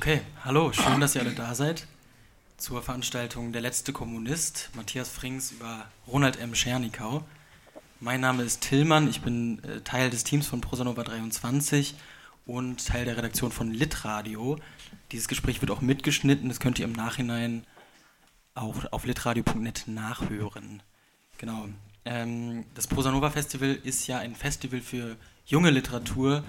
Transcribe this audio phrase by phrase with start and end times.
[0.00, 1.88] Okay, hallo, schön, dass ihr alle da seid
[2.56, 6.54] zur Veranstaltung Der letzte Kommunist, Matthias Frings über Ronald M.
[6.54, 7.24] Schernikau.
[7.98, 11.96] Mein Name ist Tillmann, ich bin äh, Teil des Teams von Prosanova 23
[12.46, 14.60] und Teil der Redaktion von Litradio.
[15.10, 17.66] Dieses Gespräch wird auch mitgeschnitten, das könnt ihr im Nachhinein
[18.54, 20.80] auch auf litradio.net nachhören.
[21.38, 21.66] Genau.
[22.04, 26.44] Ähm, das Prosanova Festival ist ja ein Festival für junge Literatur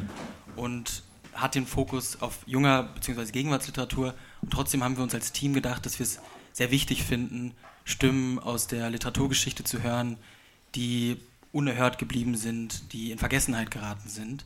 [0.56, 1.02] und
[1.42, 3.32] hat den Fokus auf junger bzw.
[3.32, 4.14] Gegenwartsliteratur.
[4.42, 6.20] Und trotzdem haben wir uns als Team gedacht, dass wir es
[6.54, 7.54] sehr wichtig finden,
[7.86, 10.18] Stimmen aus der Literaturgeschichte zu hören,
[10.76, 11.18] die
[11.52, 14.46] unerhört geblieben sind, die in Vergessenheit geraten sind.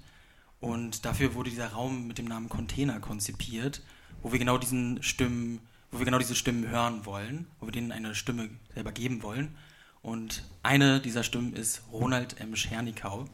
[0.62, 3.82] Und dafür wurde dieser Raum mit dem Namen Container konzipiert,
[4.22, 5.60] wo wir genau diesen Stimmen,
[5.92, 9.56] wo wir genau diese Stimmen hören wollen, wo wir denen eine Stimme selber geben wollen.
[10.02, 12.56] Und eine dieser Stimmen ist Ronald M.
[12.56, 13.26] Schernikau.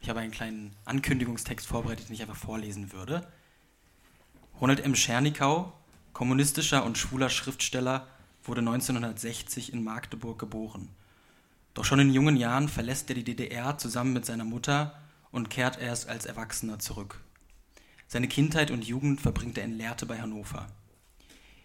[0.00, 3.26] Ich habe einen kleinen Ankündigungstext vorbereitet, den ich einfach vorlesen würde.
[4.60, 4.94] Ronald M.
[4.94, 5.72] Schernikau,
[6.12, 8.06] kommunistischer und schwuler Schriftsteller,
[8.44, 10.88] wurde 1960 in Magdeburg geboren.
[11.74, 14.98] Doch schon in jungen Jahren verlässt er die DDR zusammen mit seiner Mutter
[15.30, 17.20] und kehrt erst als Erwachsener zurück.
[18.08, 20.68] Seine Kindheit und Jugend verbringt er in Lehrte bei Hannover.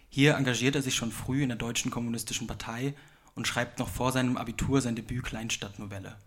[0.09, 2.93] Hier engagiert er sich schon früh in der Deutschen Kommunistischen Partei
[3.35, 6.17] und schreibt noch vor seinem Abitur sein Debüt Kleinstadtnovelle.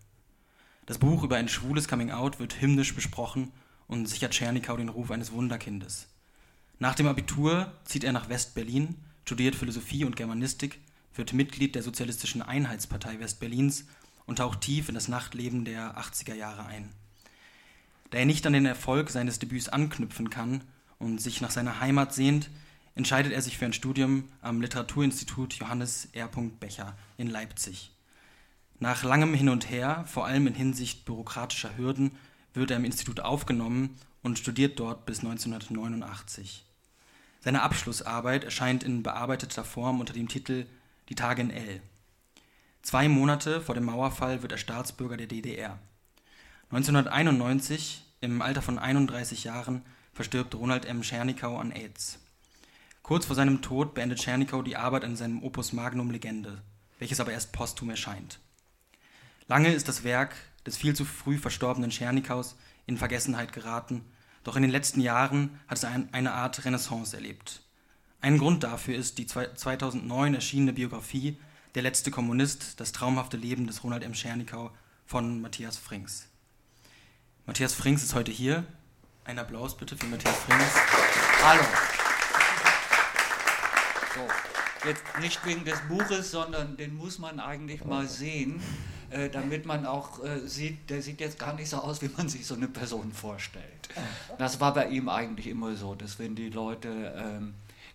[0.85, 3.51] Das Buch über ein schwules Coming-out wird hymnisch besprochen
[3.87, 6.07] und sichert Tschernikau den Ruf eines Wunderkindes.
[6.77, 10.79] Nach dem Abitur zieht er nach West-Berlin, studiert Philosophie und Germanistik,
[11.15, 13.85] wird Mitglied der Sozialistischen Einheitspartei West-Berlins
[14.27, 16.91] und taucht tief in das Nachtleben der 80er Jahre ein.
[18.11, 20.63] Da er nicht an den Erfolg seines Debüts anknüpfen kann
[20.99, 22.51] und sich nach seiner Heimat sehnt,
[22.93, 26.29] entscheidet er sich für ein Studium am Literaturinstitut Johannes R.
[26.59, 27.94] Becher in Leipzig.
[28.79, 32.17] Nach langem Hin und Her, vor allem in Hinsicht bürokratischer Hürden,
[32.53, 36.65] wird er im Institut aufgenommen und studiert dort bis 1989.
[37.39, 40.65] Seine Abschlussarbeit erscheint in bearbeiteter Form unter dem Titel
[41.09, 41.81] Die Tage in L.
[42.81, 45.79] Zwei Monate vor dem Mauerfall wird er Staatsbürger der DDR.
[46.71, 51.03] 1991, im Alter von 31 Jahren, verstirbt Ronald M.
[51.03, 52.19] Schernikau an AIDS.
[53.03, 56.61] Kurz vor seinem Tod beendet Schernikau die Arbeit an seinem Opus Magnum Legende,
[56.97, 58.39] welches aber erst posthum erscheint.
[59.47, 60.35] Lange ist das Werk
[60.65, 62.55] des viel zu früh verstorbenen Schernikaus
[62.87, 64.03] in Vergessenheit geraten,
[64.43, 67.61] doch in den letzten Jahren hat es ein, eine Art Renaissance erlebt.
[68.21, 71.37] Ein Grund dafür ist die 2009 erschienene Biografie
[71.75, 74.15] Der letzte Kommunist, das traumhafte Leben des Ronald M.
[74.15, 74.71] Schernikau
[75.05, 76.27] von Matthias Frings.
[77.45, 78.65] Matthias Frings ist heute hier.
[79.25, 80.71] Ein Applaus bitte für Matthias Frings.
[81.43, 81.63] Hallo.
[84.15, 88.61] So, jetzt nicht wegen des Buches, sondern den muss man eigentlich mal sehen.
[89.15, 92.27] Äh, damit man auch äh, sieht, der sieht jetzt gar nicht so aus, wie man
[92.27, 93.87] sich so eine Person vorstellt.
[94.37, 97.53] Das war bei ihm eigentlich immer so, dass wenn die Leute ähm,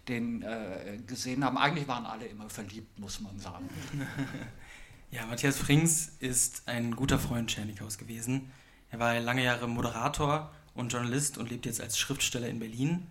[0.08, 3.68] den äh, gesehen haben, eigentlich waren alle immer verliebt, muss man sagen.
[5.12, 8.52] Ja, Matthias Frings ist ein guter Freund Tschernikaus gewesen.
[8.92, 13.08] Er war lange Jahre Moderator und Journalist und lebt jetzt als Schriftsteller in Berlin.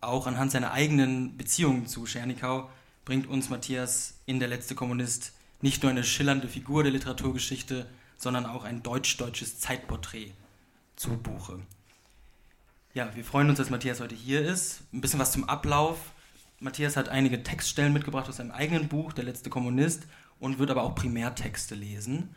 [0.00, 2.70] Auch anhand seiner eigenen Beziehungen zu Schernikau
[3.04, 7.86] bringt uns Matthias in Der letzte Kommunist nicht nur eine schillernde Figur der Literaturgeschichte,
[8.16, 10.32] sondern auch ein deutsch-deutsches Zeitporträt
[10.96, 11.60] zu Buche.
[12.94, 14.82] Ja, wir freuen uns, dass Matthias heute hier ist.
[14.92, 15.98] Ein bisschen was zum Ablauf.
[16.58, 20.04] Matthias hat einige Textstellen mitgebracht aus seinem eigenen Buch, Der letzte Kommunist,
[20.40, 22.34] und wird aber auch Primärtexte lesen.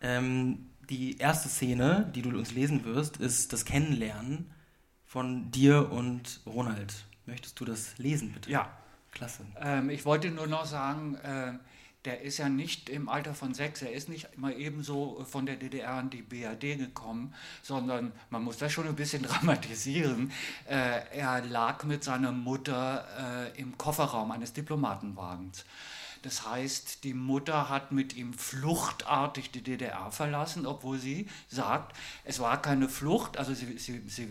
[0.00, 4.50] Ähm, die erste Szene, die du uns lesen wirst, ist das Kennenlernen
[5.06, 7.04] von dir und Ronald.
[7.26, 8.50] Möchtest du das lesen, bitte?
[8.50, 8.70] Ja.
[9.12, 9.44] Klasse.
[9.60, 11.54] Ähm, ich wollte nur noch sagen, äh,
[12.04, 15.56] der ist ja nicht im Alter von sechs, er ist nicht mal ebenso von der
[15.56, 20.32] DDR an die BRD gekommen, sondern man muss das schon ein bisschen dramatisieren.
[20.68, 25.64] Äh, er lag mit seiner Mutter äh, im Kofferraum eines Diplomatenwagens.
[26.22, 32.40] Das heißt, die Mutter hat mit ihm fluchtartig die DDR verlassen, obwohl sie sagt, es
[32.40, 34.28] war keine Flucht, also sie, sie, sie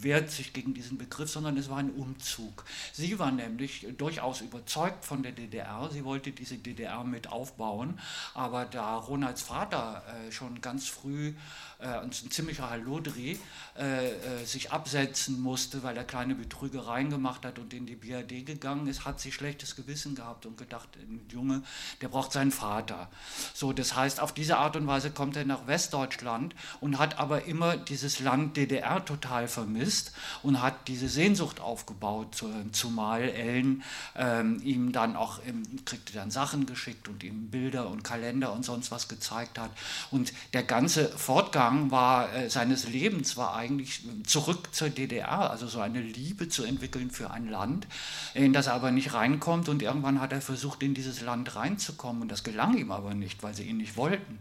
[0.00, 2.64] wehrt sich gegen diesen Begriff, sondern es war ein Umzug.
[2.92, 7.98] Sie war nämlich durchaus überzeugt von der DDR, sie wollte diese DDR mit aufbauen,
[8.34, 11.34] aber da Ronalds Vater äh, schon ganz früh
[11.80, 13.38] äh, ein ziemlicher Hallodri,
[13.78, 18.44] äh, äh, sich absetzen musste, weil er kleine Betrügereien gemacht hat und in die BRD
[18.44, 21.62] gegangen ist, hat sie schlechtes Gewissen gehabt und gedacht, ein Junge,
[22.00, 23.08] der braucht seinen Vater.
[23.54, 27.44] So, das heißt, auf diese Art und Weise kommt er nach Westdeutschland und hat aber
[27.44, 32.42] immer dieses Land DDR total vermisst und hat diese Sehnsucht aufgebaut,
[32.72, 33.84] zumal Ellen
[34.16, 38.64] ähm, ihm dann auch, ähm, kriegte dann Sachen geschickt und ihm Bilder und Kalender und
[38.64, 39.70] sonst was gezeigt hat.
[40.10, 45.66] Und der ganze Fortgang Werdegang war, äh, seines Lebens war eigentlich zurück zur DDR, also
[45.66, 47.86] so eine Liebe zu entwickeln für ein Land,
[48.34, 49.68] in das er aber nicht reinkommt.
[49.68, 52.22] Und irgendwann hat er versucht, in dieses Land reinzukommen.
[52.22, 54.40] Und das gelang ihm aber nicht, weil sie ihn nicht wollten.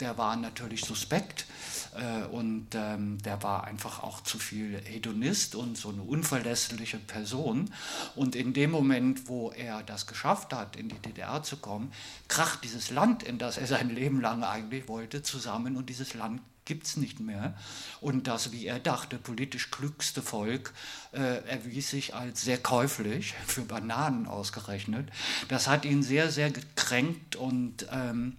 [0.00, 1.46] Der war natürlich suspekt
[1.94, 7.70] äh, und ähm, der war einfach auch zu viel Hedonist und so eine unverlässliche Person.
[8.16, 11.92] Und in dem Moment, wo er das geschafft hat, in die DDR zu kommen,
[12.28, 16.40] kracht dieses Land, in das er sein Leben lang eigentlich wollte, zusammen und dieses Land
[16.64, 17.54] gibt es nicht mehr.
[18.00, 20.72] Und das, wie er dachte, politisch klügste Volk
[21.12, 25.08] äh, erwies sich als sehr käuflich, für Bananen ausgerechnet.
[25.48, 28.36] Das hat ihn sehr, sehr gekränkt und ähm,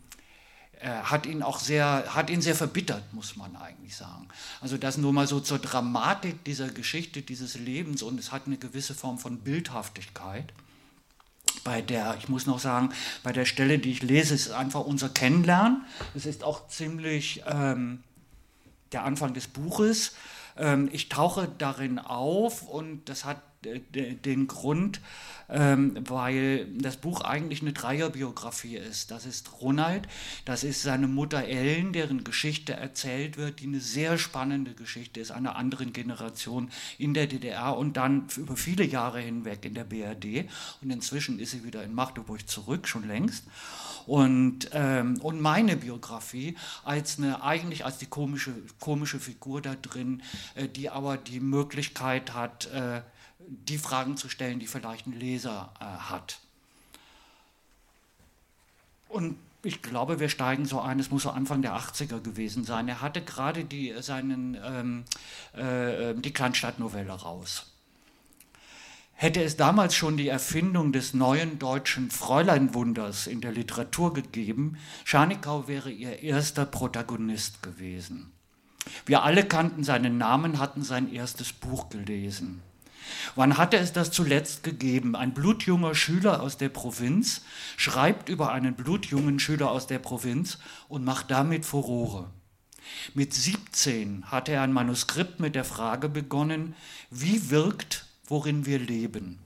[0.84, 4.28] äh, hat ihn auch sehr, hat ihn sehr verbittert, muss man eigentlich sagen.
[4.60, 8.58] Also das nur mal so zur Dramatik dieser Geschichte, dieses Lebens und es hat eine
[8.58, 10.52] gewisse Form von Bildhaftigkeit.
[11.64, 12.90] Bei der, ich muss noch sagen,
[13.24, 15.86] bei der Stelle, die ich lese, ist einfach unser Kennenlernen.
[16.16, 18.04] Es ist auch ziemlich ähm,
[18.94, 20.16] der Anfang des Buches.
[20.58, 23.80] Ähm, ich tauche darin auf und das hat äh,
[24.16, 25.02] den Grund,
[25.50, 29.12] ähm, weil das Buch eigentlich eine Dreierbiografie ist.
[29.12, 30.08] Das ist Ronald,
[30.46, 35.32] das ist seine Mutter Ellen, deren Geschichte erzählt wird, die eine sehr spannende Geschichte ist,
[35.32, 40.50] einer anderen Generation in der DDR und dann über viele Jahre hinweg in der BRD.
[40.82, 43.44] Und inzwischen ist sie wieder in Magdeburg zurück, schon längst.
[44.06, 50.22] Und, ähm, und meine Biografie als eine, eigentlich als die komische, komische Figur da drin,
[50.56, 53.02] äh, die aber die Möglichkeit hat, äh,
[53.40, 56.40] die Fragen zu stellen, die vielleicht ein Leser äh, hat.
[59.10, 62.88] Und ich glaube, wir steigen so ein, es muss so Anfang der 80er gewesen sein.
[62.90, 65.06] Er hatte gerade die, ähm,
[65.54, 67.73] äh, die Kleinstadtnovelle raus.
[69.14, 75.68] Hätte es damals schon die Erfindung des neuen deutschen Fräuleinwunders in der Literatur gegeben, Scharnikau
[75.68, 78.32] wäre ihr erster Protagonist gewesen.
[79.06, 82.62] Wir alle kannten seinen Namen, hatten sein erstes Buch gelesen.
[83.36, 85.16] Wann hatte es das zuletzt gegeben?
[85.16, 87.42] Ein blutjunger Schüler aus der Provinz
[87.78, 90.58] schreibt über einen blutjungen Schüler aus der Provinz
[90.88, 92.30] und macht damit Furore.
[93.14, 96.76] Mit 17 hatte er ein Manuskript mit der Frage begonnen,
[97.10, 99.38] wie wirkt, worin wir leben.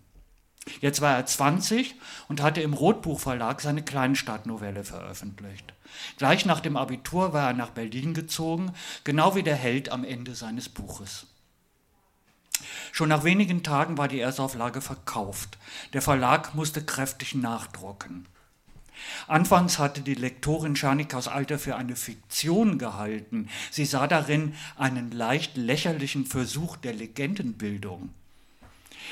[0.79, 1.95] Jetzt war er 20
[2.29, 5.73] und hatte im Rotbuchverlag seine Kleinstadtnovelle veröffentlicht.
[6.17, 8.71] Gleich nach dem Abitur war er nach Berlin gezogen,
[9.03, 11.27] genau wie der Held am Ende seines Buches.
[12.93, 15.57] Schon nach wenigen Tagen war die Erstauflage verkauft.
[15.91, 18.25] Der Verlag musste kräftig nachdrucken.
[19.27, 23.49] Anfangs hatte die Lektorin Scharnikas Alter für eine Fiktion gehalten.
[23.69, 28.13] Sie sah darin einen leicht lächerlichen Versuch der Legendenbildung.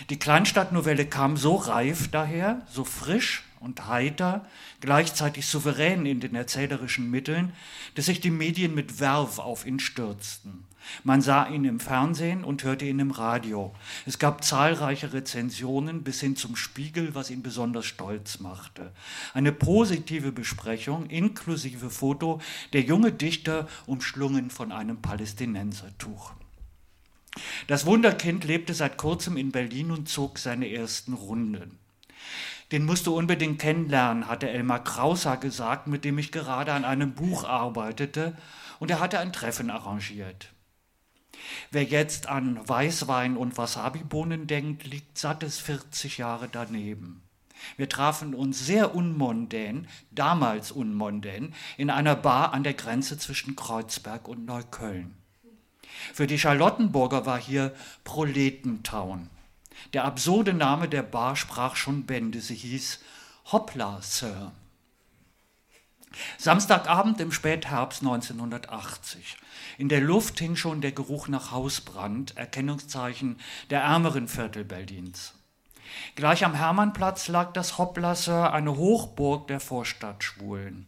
[0.10, 4.46] Die Kleinstadtnovelle kam so reif daher, so frisch und heiter,
[4.80, 7.54] gleichzeitig souverän in den erzählerischen Mitteln,
[7.96, 10.66] dass sich die Medien mit Werf auf ihn stürzten.
[11.04, 13.74] Man sah ihn im Fernsehen und hörte ihn im Radio.
[14.06, 18.92] Es gab zahlreiche Rezensionen bis hin zum Spiegel, was ihn besonders stolz machte.
[19.34, 22.40] Eine positive Besprechung inklusive Foto,
[22.74, 26.34] der junge Dichter umschlungen von einem Palästinensertuch.
[27.68, 31.80] Das Wunderkind lebte seit kurzem in Berlin und zog seine ersten Runden.
[32.72, 37.14] Den musst du unbedingt kennenlernen, hatte Elmar Krauser gesagt, mit dem ich gerade an einem
[37.14, 38.36] Buch arbeitete,
[38.80, 40.52] und er hatte ein Treffen arrangiert.
[41.72, 47.22] Wer jetzt an Weißwein und Wasabi-Bohnen denkt, liegt sattes 40 Jahre daneben.
[47.78, 54.28] Wir trafen uns sehr unmondän, damals unmondän, in einer Bar an der Grenze zwischen Kreuzberg
[54.28, 55.16] und Neukölln.
[56.14, 57.74] Für die Charlottenburger war hier
[58.04, 59.30] Proletentown.
[59.94, 62.42] Der absurde Name der Bar sprach schon Bände.
[62.42, 63.00] Sie hieß
[63.52, 64.52] Hoppla, Sir.
[66.38, 69.38] Samstagabend im Spätherbst 1980.
[69.78, 75.34] In der Luft hing schon der Geruch nach Hausbrand, Erkennungszeichen der ärmeren Viertel Berlins.
[76.16, 80.88] Gleich am Hermannplatz lag das Hoppla Sir, eine Hochburg der Vorstadtschwulen.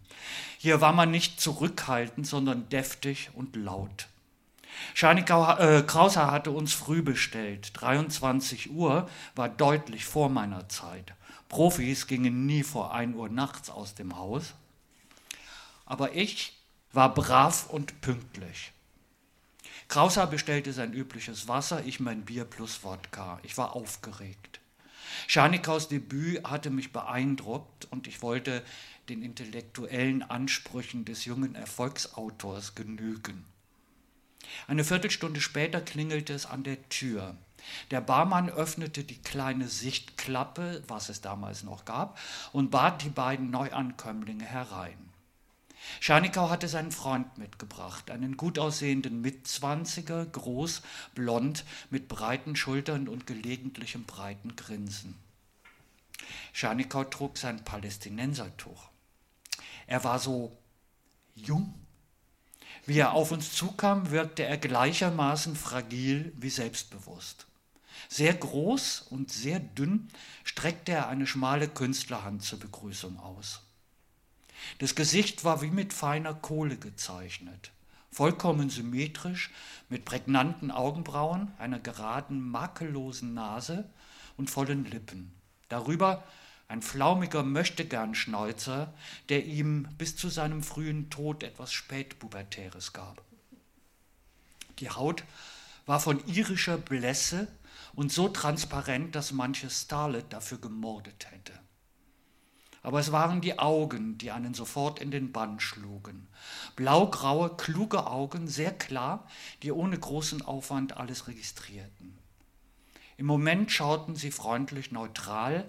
[0.58, 4.08] Hier war man nicht zurückhaltend, sondern deftig und laut.
[4.94, 7.72] Scharnikau, äh, Krauser hatte uns früh bestellt.
[7.74, 11.14] 23 Uhr war deutlich vor meiner Zeit.
[11.50, 14.54] Profis gingen nie vor 1 Uhr nachts aus dem Haus.
[15.86, 16.54] Aber ich
[16.92, 18.74] war brav und pünktlich.
[19.88, 23.40] Krauser bestellte sein übliches Wasser, ich mein Bier plus Wodka.
[23.44, 24.60] Ich war aufgeregt.
[25.28, 28.64] Scharnikaus Debüt hatte mich beeindruckt und ich wollte
[29.08, 33.46] den intellektuellen Ansprüchen des jungen Erfolgsautors genügen.
[34.68, 37.36] Eine Viertelstunde später klingelte es an der Tür.
[37.92, 42.18] Der Barmann öffnete die kleine Sichtklappe, was es damals noch gab,
[42.54, 44.98] und bat die beiden Neuankömmlinge herein.
[46.00, 50.82] Scharnikau hatte seinen Freund mitgebracht, einen gut aussehenden Mitzwanziger, groß,
[51.14, 55.16] blond, mit breiten Schultern und gelegentlichem breiten Grinsen.
[56.52, 58.90] Scharnikau trug sein Palästinensertuch.
[59.86, 60.58] Er war so
[61.36, 61.74] jung.
[62.88, 67.46] Wie er auf uns zukam, wirkte er gleichermaßen fragil wie selbstbewusst.
[68.08, 70.08] Sehr groß und sehr dünn
[70.46, 73.62] streckte er eine schmale Künstlerhand zur Begrüßung aus.
[74.80, 77.72] Das Gesicht war wie mit feiner Kohle gezeichnet,
[78.10, 79.52] vollkommen symmetrisch,
[79.90, 83.90] mit prägnanten Augenbrauen, einer geraden, makellosen Nase
[84.38, 85.34] und vollen Lippen.
[85.68, 86.24] Darüber
[86.68, 88.94] ein flaumiger Möchtegern-Schnäuzer,
[89.30, 93.24] der ihm bis zu seinem frühen Tod etwas Spätpubertäres gab.
[94.80, 95.24] Die Haut
[95.86, 97.48] war von irischer Blässe
[97.96, 101.54] und so transparent, dass manche Starlet dafür gemordet hätte.
[102.84, 106.28] Aber es waren die Augen, die einen sofort in den Bann schlugen.
[106.76, 109.28] Blaugraue, kluge Augen, sehr klar,
[109.64, 112.18] die ohne großen Aufwand alles registrierten.
[113.18, 115.66] Im Moment schauten sie freundlich neutral,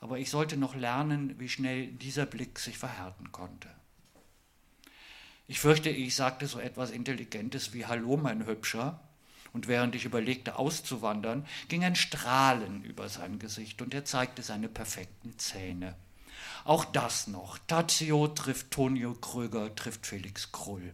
[0.00, 3.68] aber ich sollte noch lernen, wie schnell dieser Blick sich verhärten konnte.
[5.48, 9.00] Ich fürchte, ich sagte so etwas Intelligentes wie Hallo, mein Hübscher,
[9.52, 14.68] und während ich überlegte, auszuwandern, ging ein Strahlen über sein Gesicht und er zeigte seine
[14.68, 15.96] perfekten Zähne.
[16.64, 17.58] Auch das noch.
[17.66, 20.92] Tazio trifft Tonio Kröger, trifft Felix Krull.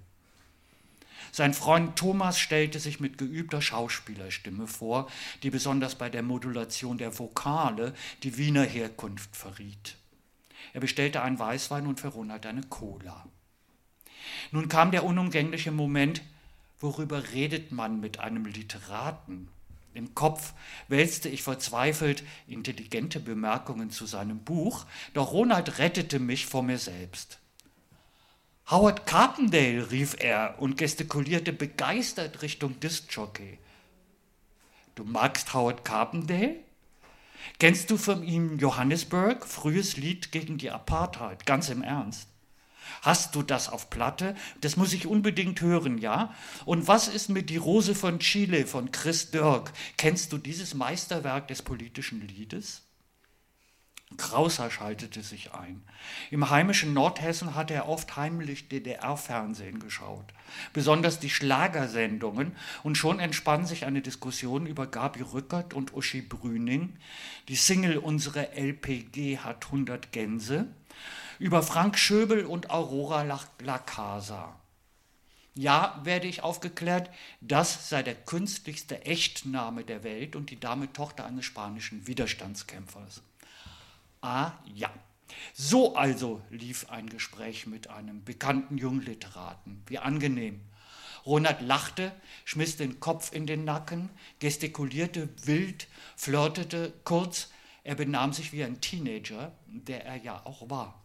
[1.31, 5.09] Sein Freund Thomas stellte sich mit geübter Schauspielerstimme vor,
[5.43, 9.97] die besonders bei der Modulation der Vokale die Wiener Herkunft verriet.
[10.73, 13.27] Er bestellte einen Weißwein und für Ronald eine Cola.
[14.51, 16.23] Nun kam der unumgängliche Moment,
[16.81, 19.49] worüber redet man mit einem Literaten?
[19.95, 20.55] Im Kopf
[20.89, 27.42] wälzte ich verzweifelt intelligente Bemerkungen zu seinem Buch, doch Ronald rettete mich vor mir selbst.
[28.73, 33.59] Howard Carpendale, rief er und gestikulierte begeistert Richtung Discjockey.
[34.95, 36.57] Du magst Howard Carpendale?
[37.59, 42.29] Kennst du von ihm Johannesburg, frühes Lied gegen die Apartheid, ganz im Ernst?
[43.03, 44.35] Hast du das auf Platte?
[44.63, 46.35] Das muss ich unbedingt hören, ja?
[46.65, 49.71] Und was ist mit Die Rose von Chile von Chris Dirk?
[49.99, 52.81] Kennst du dieses Meisterwerk des politischen Liedes?
[54.17, 55.83] Krauser schaltete sich ein.
[56.31, 60.33] Im heimischen Nordhessen hatte er oft heimlich DDR-Fernsehen geschaut,
[60.73, 66.97] besonders die Schlagersendungen, und schon entspann sich eine Diskussion über Gabi Rückert und Uschi Brüning.
[67.49, 70.67] Die Single Unsere LPG hat 100 Gänse
[71.39, 74.57] über Frank Schöbel und Aurora La Casa.
[75.55, 81.27] Ja, werde ich aufgeklärt, das sei der künstlichste Echtname der Welt und die Dame Tochter
[81.27, 83.23] eines spanischen Widerstandskämpfers.
[84.23, 84.91] Ah ja.
[85.53, 89.83] So also lief ein Gespräch mit einem bekannten Jungliteraten.
[89.87, 90.61] Wie angenehm.
[91.27, 92.13] Ronald lachte,
[92.45, 95.87] schmiss den Kopf in den Nacken, gestikulierte wild,
[96.17, 97.51] flirtete, kurz,
[97.85, 101.03] er benahm sich wie ein Teenager, der er ja auch war.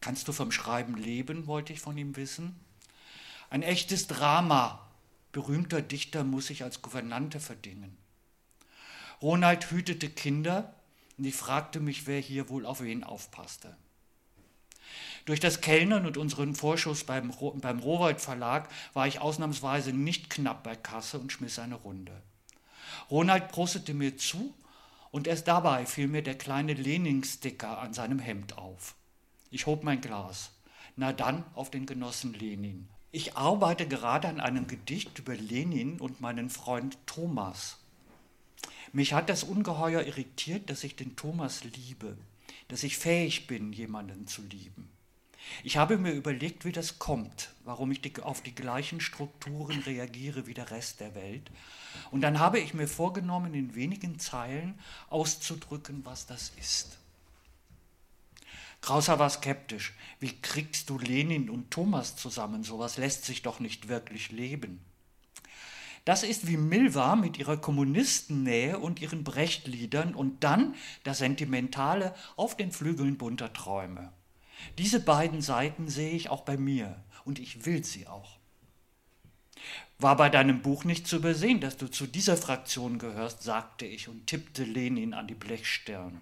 [0.00, 2.58] Kannst du vom Schreiben leben, wollte ich von ihm wissen.
[3.50, 4.88] Ein echtes Drama.
[5.30, 7.96] Berühmter Dichter muss sich als Gouvernante verdingen.
[9.20, 10.74] Ronald hütete Kinder
[11.18, 13.76] und ich fragte mich, wer hier wohl auf wen aufpasste.
[15.24, 20.64] Durch das Kellnern und unseren Vorschuss beim, beim Rowold Verlag war ich ausnahmsweise nicht knapp
[20.64, 22.22] bei Kasse und schmiss eine Runde.
[23.10, 24.52] Ronald prostete mir zu
[25.10, 28.96] und erst dabei fiel mir der kleine Lenin-Sticker an seinem Hemd auf.
[29.50, 30.50] Ich hob mein Glas.
[30.96, 32.88] Na dann auf den Genossen Lenin.
[33.12, 37.78] Ich arbeite gerade an einem Gedicht über Lenin und meinen Freund Thomas.
[38.92, 42.16] Mich hat das ungeheuer irritiert, dass ich den Thomas liebe,
[42.68, 44.90] dass ich fähig bin, jemanden zu lieben.
[45.64, 50.54] Ich habe mir überlegt, wie das kommt, warum ich auf die gleichen Strukturen reagiere wie
[50.54, 51.50] der Rest der Welt.
[52.10, 56.98] Und dann habe ich mir vorgenommen, in wenigen Zeilen auszudrücken, was das ist.
[58.82, 59.94] Krauser war skeptisch.
[60.18, 62.64] Wie kriegst du Lenin und Thomas zusammen?
[62.64, 64.80] Sowas lässt sich doch nicht wirklich leben.
[66.04, 72.56] Das ist wie Milva mit ihrer Kommunistennähe und ihren Brechtliedern und dann das Sentimentale auf
[72.56, 74.12] den Flügeln bunter Träume.
[74.78, 78.38] Diese beiden Seiten sehe ich auch bei mir und ich will sie auch.
[79.98, 84.08] War bei deinem Buch nicht zu übersehen, dass du zu dieser Fraktion gehörst, sagte ich
[84.08, 86.20] und tippte Lenin an die Blechstirn.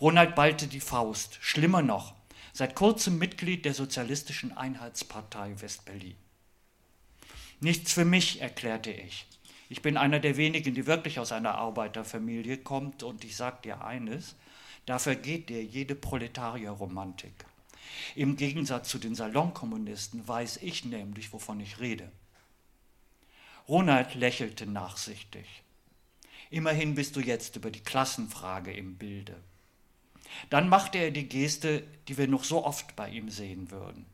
[0.00, 1.38] Ronald ballte die Faust.
[1.40, 2.14] Schlimmer noch,
[2.52, 6.14] seit kurzem Mitglied der Sozialistischen Einheitspartei Westberlin.
[7.60, 9.26] Nichts für mich, erklärte ich.
[9.68, 13.84] Ich bin einer der wenigen, die wirklich aus einer Arbeiterfamilie kommt und ich sag dir
[13.84, 14.36] eines,
[14.84, 17.32] da vergeht dir jede Proletarierromantik.
[18.14, 22.10] Im Gegensatz zu den Salonkommunisten weiß ich nämlich, wovon ich rede.
[23.68, 25.46] Ronald lächelte nachsichtig.
[26.50, 29.36] Immerhin bist du jetzt über die Klassenfrage im Bilde.
[30.50, 34.06] Dann machte er die Geste, die wir noch so oft bei ihm sehen würden.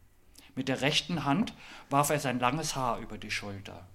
[0.54, 1.54] Mit der rechten Hand
[1.88, 3.86] warf er sein langes Haar über die Schulter.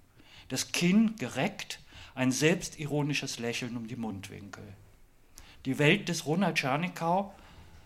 [0.49, 1.79] Das Kinn gereckt,
[2.15, 4.63] ein selbstironisches Lächeln um die Mundwinkel.
[5.65, 7.33] Die Welt des Ronald Czernikau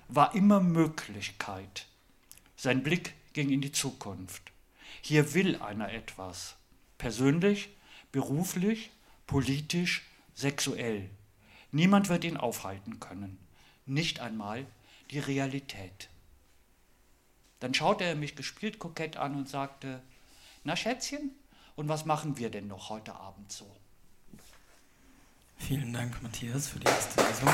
[0.07, 1.87] war immer Möglichkeit.
[2.55, 4.51] Sein Blick ging in die Zukunft.
[5.01, 6.55] Hier will einer etwas.
[6.97, 7.69] Persönlich,
[8.11, 8.91] beruflich,
[9.25, 10.03] politisch,
[10.35, 11.09] sexuell.
[11.71, 13.39] Niemand wird ihn aufhalten können.
[13.85, 14.65] Nicht einmal
[15.09, 16.10] die Realität.
[17.61, 20.01] Dann schaute er mich gespielt kokett an und sagte,
[20.63, 21.31] na Schätzchen,
[21.75, 23.71] und was machen wir denn noch heute Abend so?
[25.57, 27.49] Vielen Dank, Matthias, für die erste Lesung.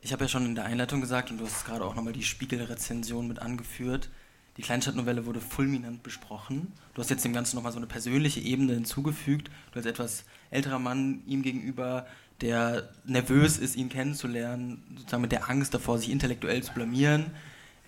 [0.00, 2.22] Ich habe ja schon in der Einleitung gesagt, und du hast gerade auch nochmal die
[2.22, 4.10] Spiegelrezension mit angeführt,
[4.56, 6.72] die Kleinstadtnovelle wurde fulminant besprochen.
[6.94, 9.50] Du hast jetzt dem Ganzen nochmal so eine persönliche Ebene hinzugefügt.
[9.72, 12.06] Du als etwas älterer Mann ihm gegenüber,
[12.40, 17.30] der nervös ist, ihn kennenzulernen, sozusagen mit der Angst davor, sich intellektuell zu blamieren.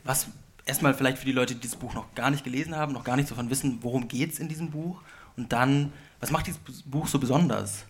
[0.04, 0.28] Was
[0.64, 3.16] erstmal vielleicht für die Leute, die dieses Buch noch gar nicht gelesen haben, noch gar
[3.16, 5.02] nicht davon wissen, worum geht es in diesem Buch
[5.36, 7.84] und dann, was macht dieses Buch so besonders?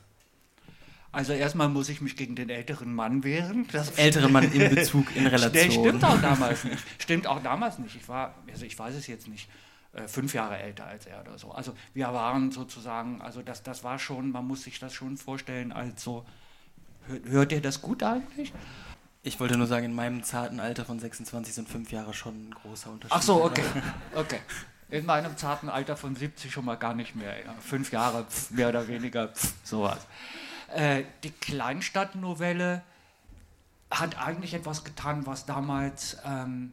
[1.10, 3.66] Also erstmal muss ich mich gegen den älteren Mann wehren.
[3.72, 5.84] Das ältere Mann in Bezug, in Relation.
[5.84, 6.84] Stimmt auch damals nicht.
[6.98, 7.96] Stimmt auch damals nicht.
[7.96, 9.48] Ich war, also ich weiß es jetzt nicht,
[9.94, 11.50] äh, fünf Jahre älter als er oder so.
[11.52, 15.72] Also wir waren sozusagen, also das, das war schon, man muss sich das schon vorstellen
[15.72, 16.26] als so,
[17.24, 18.52] hört ihr das gut eigentlich?
[19.22, 22.54] Ich wollte nur sagen, in meinem zarten Alter von 26 sind fünf Jahre schon ein
[22.54, 23.16] großer Unterschied.
[23.16, 23.64] Ach so, okay.
[24.14, 24.40] okay.
[24.90, 27.44] In meinem zarten Alter von 70 schon mal gar nicht mehr.
[27.44, 27.54] Ja.
[27.60, 29.98] Fünf Jahre, pf, mehr oder weniger, pf, sowas.
[30.74, 32.82] Äh, die Kleinstadtnovelle
[33.90, 36.72] hat eigentlich etwas getan, was damals ähm,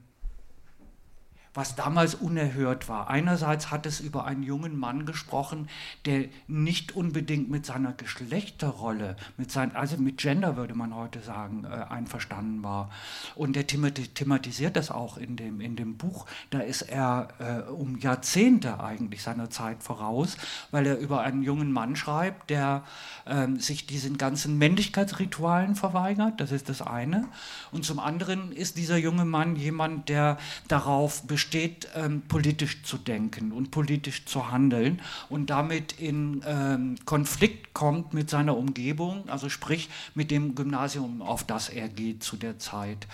[1.55, 3.09] was damals unerhört war.
[3.09, 5.69] Einerseits hat es über einen jungen Mann gesprochen,
[6.05, 11.63] der nicht unbedingt mit seiner Geschlechterrolle, mit sein, also mit Gender würde man heute sagen,
[11.63, 12.91] äh, einverstanden war.
[13.35, 16.25] Und der thematisiert das auch in dem, in dem Buch.
[16.49, 20.35] Da ist er äh, um Jahrzehnte eigentlich seiner Zeit voraus,
[20.71, 22.83] weil er über einen jungen Mann schreibt, der
[23.23, 26.41] äh, sich diesen ganzen Männlichkeitsritualen verweigert.
[26.41, 27.29] Das ist das eine.
[27.71, 30.37] Und zum anderen ist dieser junge Mann jemand, der
[30.67, 36.95] darauf besteht, besteht, ähm, politisch zu denken und politisch zu handeln und damit in ähm,
[37.05, 42.35] Konflikt kommt mit seiner Umgebung, also sprich mit dem Gymnasium, auf das er geht zu
[42.35, 43.05] der Zeit.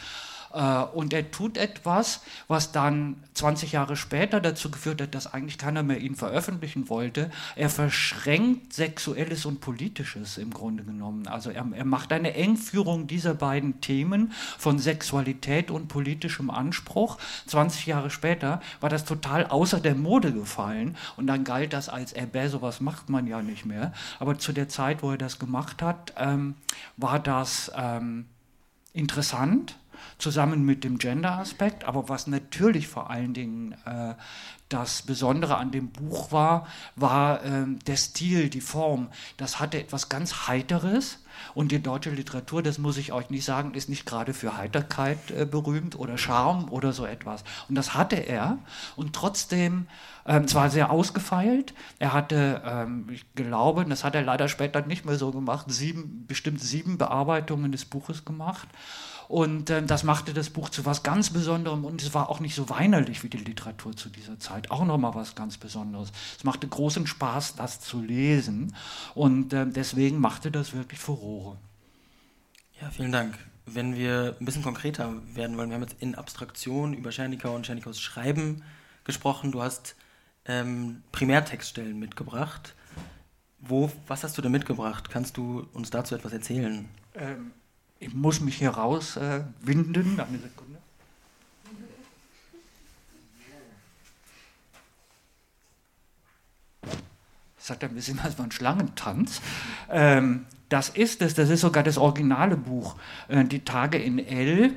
[0.53, 5.57] Äh, und er tut etwas, was dann 20 Jahre später dazu geführt hat, dass eigentlich
[5.57, 7.31] keiner mehr ihn veröffentlichen wollte.
[7.55, 11.27] Er verschränkt Sexuelles und Politisches im Grunde genommen.
[11.27, 17.17] Also er, er macht eine Engführung dieser beiden Themen von Sexualität und politischem Anspruch.
[17.47, 22.13] 20 Jahre später war das total außer der Mode gefallen und dann galt das als
[22.13, 23.93] erbä, sowas macht man ja nicht mehr.
[24.19, 26.55] Aber zu der Zeit, wo er das gemacht hat, ähm,
[26.97, 28.25] war das ähm,
[28.93, 29.75] interessant
[30.17, 31.85] zusammen mit dem Gender-Aspekt.
[31.85, 34.13] Aber was natürlich vor allen Dingen äh,
[34.71, 39.09] das Besondere an dem Buch war, war äh, der Stil, die Form.
[39.37, 41.19] Das hatte etwas ganz Heiteres.
[41.53, 45.31] Und die deutsche Literatur, das muss ich euch nicht sagen, ist nicht gerade für Heiterkeit
[45.31, 47.43] äh, berühmt oder Charme oder so etwas.
[47.67, 48.59] Und das hatte er.
[48.95, 49.87] Und trotzdem,
[50.25, 55.05] ähm, zwar sehr ausgefeilt, er hatte, ähm, ich glaube, das hat er leider später nicht
[55.05, 58.67] mehr so gemacht, sieben, bestimmt sieben Bearbeitungen des Buches gemacht.
[59.31, 62.53] Und äh, das machte das Buch zu was ganz Besonderem und es war auch nicht
[62.53, 64.69] so weinerlich wie die Literatur zu dieser Zeit.
[64.71, 66.11] Auch nochmal was ganz Besonderes.
[66.37, 68.75] Es machte großen Spaß, das zu lesen
[69.15, 71.55] und äh, deswegen machte das wirklich Furore.
[72.81, 73.37] Ja, vielen Dank.
[73.65, 77.65] Wenn wir ein bisschen konkreter werden wollen, wir haben jetzt in Abstraktion über Schernikau und
[77.65, 78.63] Schernikaus Schreiben
[79.05, 79.53] gesprochen.
[79.53, 79.95] Du hast
[80.43, 82.75] ähm, Primärtextstellen mitgebracht.
[83.59, 85.09] Wo, was hast du denn mitgebracht?
[85.09, 86.89] Kannst du uns dazu etwas erzählen?
[87.15, 87.51] Ähm,
[88.01, 90.19] ich muss mich hier rauswinden.
[90.19, 90.79] Äh, Eine Sekunde.
[97.57, 99.39] Das hat ein bisschen was von Schlangentanz.
[99.89, 102.95] Ähm, das ist es, das ist sogar das originale Buch,
[103.27, 104.73] äh, Die Tage in L.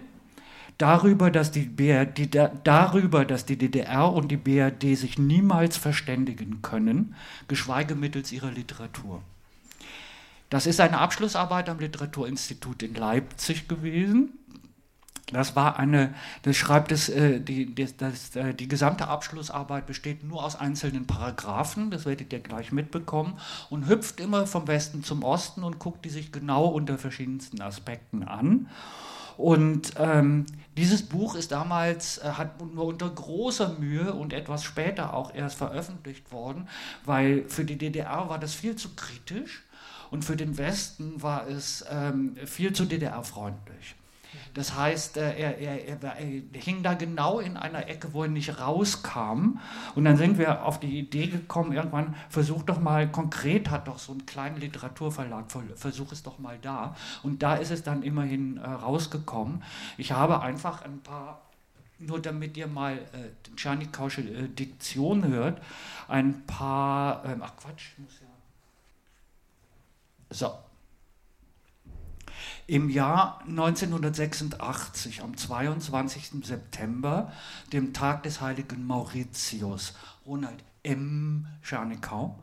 [0.77, 6.63] Darüber dass, die BRD, die, darüber, dass die DDR und die BRD sich niemals verständigen
[6.63, 7.15] können,
[7.47, 9.23] geschweige mittels ihrer Literatur.
[10.51, 14.39] Das ist eine Abschlussarbeit am Literaturinstitut in Leipzig gewesen.
[15.33, 20.23] Das war eine, das schreibt es, äh, die, das, das, äh, die gesamte Abschlussarbeit besteht
[20.23, 23.39] nur aus einzelnen Paragraphen, das werdet ihr gleich mitbekommen,
[23.71, 28.23] und hüpft immer vom Westen zum Osten und guckt die sich genau unter verschiedensten Aspekten
[28.23, 28.69] an.
[29.37, 35.15] Und ähm, dieses Buch ist damals, äh, hat nur unter großer Mühe und etwas später
[35.15, 36.69] auch erst veröffentlicht worden,
[37.05, 39.65] weil für die DDR war das viel zu kritisch
[40.11, 43.97] und für den Westen war es ähm, viel zu DDR-freundlich.
[44.55, 46.15] Das heißt, äh, er, er, er,
[46.53, 49.59] hing da genau in einer Ecke, wo er nicht rauskam.
[49.95, 53.99] Und dann sind wir auf die Idee gekommen, irgendwann, versuch doch mal, konkret hat doch
[53.99, 56.97] so einen kleinen Literaturverlag, versuch es doch mal da.
[57.23, 59.63] Und da ist es dann immerhin äh, rausgekommen.
[59.99, 61.41] Ich habe einfach ein paar
[61.99, 65.63] nur damit ihr mal äh, Czernikausche äh, Diktion hört,
[66.09, 68.34] ein paar, ähm, ach Quatsch, muss ja.
[70.35, 70.53] So,
[72.67, 76.45] im Jahr 1986, am 22.
[76.45, 77.31] September,
[77.73, 79.95] dem Tag des heiligen Mauritius,
[80.27, 81.47] Ronald M.
[81.63, 82.43] Scharnikau,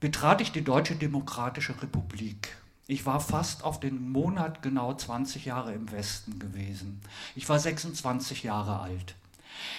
[0.00, 2.56] betrat ich die Deutsche Demokratische Republik.
[2.88, 7.00] Ich war fast auf den Monat genau 20 Jahre im Westen gewesen.
[7.36, 9.14] Ich war 26 Jahre alt.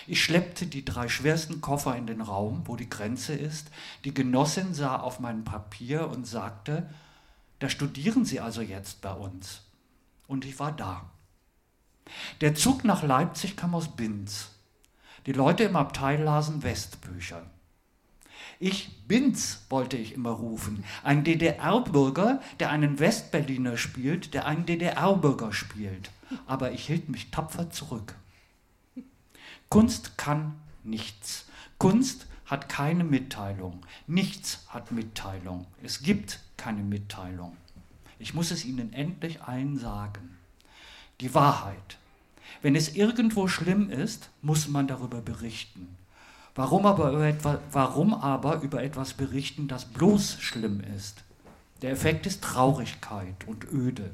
[0.07, 3.69] Ich schleppte die drei schwersten Koffer in den Raum, wo die Grenze ist.
[4.03, 6.89] Die Genossin sah auf mein Papier und sagte,
[7.59, 9.61] da studieren Sie also jetzt bei uns.
[10.27, 11.09] Und ich war da.
[12.41, 14.49] Der Zug nach Leipzig kam aus Binz.
[15.25, 17.45] Die Leute im Abteil lasen Westbücher.
[18.59, 20.83] Ich Binz wollte ich immer rufen.
[21.03, 26.11] Ein DDR-Bürger, der einen Westberliner spielt, der einen DDR-Bürger spielt.
[26.45, 28.15] Aber ich hielt mich tapfer zurück.
[29.69, 31.45] Kunst kann nichts.
[31.77, 33.85] Kunst hat keine Mitteilung.
[34.07, 35.67] Nichts hat Mitteilung.
[35.83, 37.57] Es gibt keine Mitteilung.
[38.19, 40.37] Ich muss es Ihnen endlich allen sagen.
[41.21, 41.97] Die Wahrheit.
[42.61, 45.95] Wenn es irgendwo schlimm ist, muss man darüber berichten.
[46.55, 51.23] Warum aber, über etwas, warum aber über etwas berichten, das bloß schlimm ist?
[51.81, 54.11] Der Effekt ist Traurigkeit und Öde.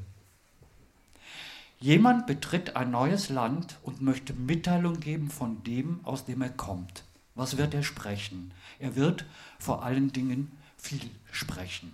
[1.79, 7.03] Jemand betritt ein neues Land und möchte Mitteilung geben von dem, aus dem er kommt.
[7.33, 8.51] Was wird er sprechen?
[8.79, 9.25] Er wird
[9.59, 11.93] vor allen Dingen viel sprechen.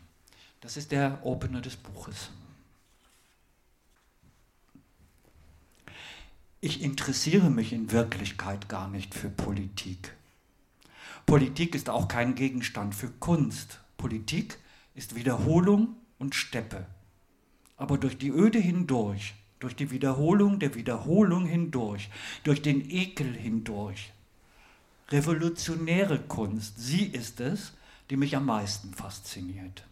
[0.62, 2.30] Das ist der Opener des Buches.
[6.62, 10.16] Ich interessiere mich in Wirklichkeit gar nicht für Politik.
[11.26, 13.80] Politik ist auch kein Gegenstand für Kunst.
[13.98, 14.60] Politik
[14.94, 16.86] ist Wiederholung und Steppe.
[17.78, 22.12] Aber durch die Öde hindurch, durch die Wiederholung der Wiederholung hindurch,
[22.44, 24.12] durch den Ekel hindurch,
[25.10, 27.74] revolutionäre Kunst, sie ist es,
[28.12, 29.84] die mich am meisten fasziniert.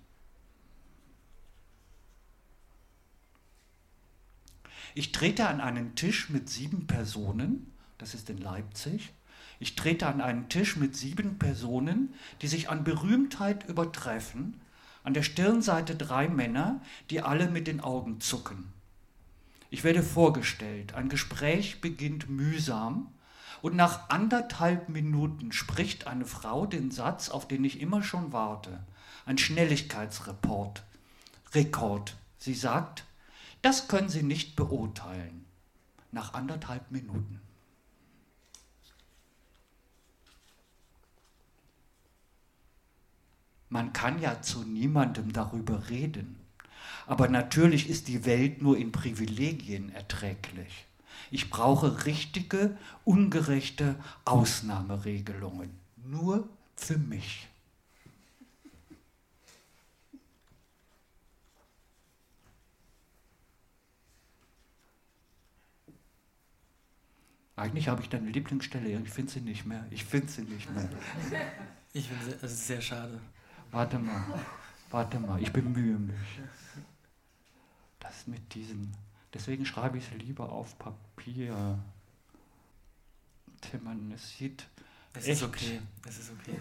[4.96, 9.14] Ich trete an einen Tisch mit sieben Personen, das ist in Leipzig.
[9.60, 14.62] Ich trete an einen Tisch mit sieben Personen, die sich an Berühmtheit übertreffen.
[15.04, 18.72] An der Stirnseite drei Männer, die alle mit den Augen zucken.
[19.70, 23.08] Ich werde vorgestellt, ein Gespräch beginnt mühsam
[23.62, 28.84] und nach anderthalb Minuten spricht eine Frau den Satz, auf den ich immer schon warte.
[29.26, 30.84] Ein Schnelligkeitsreport.
[31.54, 32.16] Rekord.
[32.38, 33.04] Sie sagt,
[33.62, 35.46] das können Sie nicht beurteilen
[36.12, 37.42] nach anderthalb Minuten.
[43.70, 46.40] Man kann ja zu niemandem darüber reden.
[47.06, 50.86] Aber natürlich ist die Welt nur in Privilegien erträglich.
[51.32, 53.96] Ich brauche richtige, ungerechte
[54.26, 55.72] Ausnahmeregelungen.
[56.06, 57.49] Nur für mich.
[67.60, 69.86] Eigentlich habe ich deine Lieblingsstelle, ich finde sie nicht mehr.
[69.90, 70.90] Ich finde sie nicht mehr.
[71.92, 73.20] Ich finde es ist sehr schade.
[73.72, 74.24] Warte mal,
[74.90, 76.16] warte mal, ich bemühe mich.
[78.00, 78.96] Das mit diesen,
[79.34, 81.78] deswegen schreibe ich es lieber auf Papier.
[83.60, 84.66] Timman, es sieht.
[85.14, 86.58] Es ist okay, es ist okay.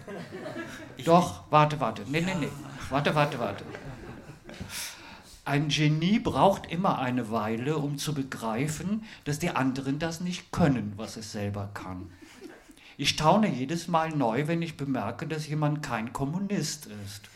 [1.04, 2.02] Doch, warte, warte.
[2.08, 2.50] Nee, nee, nee.
[2.90, 3.64] Warte, warte, warte.
[5.48, 10.92] Ein Genie braucht immer eine Weile, um zu begreifen, dass die anderen das nicht können,
[10.96, 12.10] was es selber kann.
[12.98, 17.30] Ich staune jedes Mal neu, wenn ich bemerke, dass jemand kein Kommunist ist.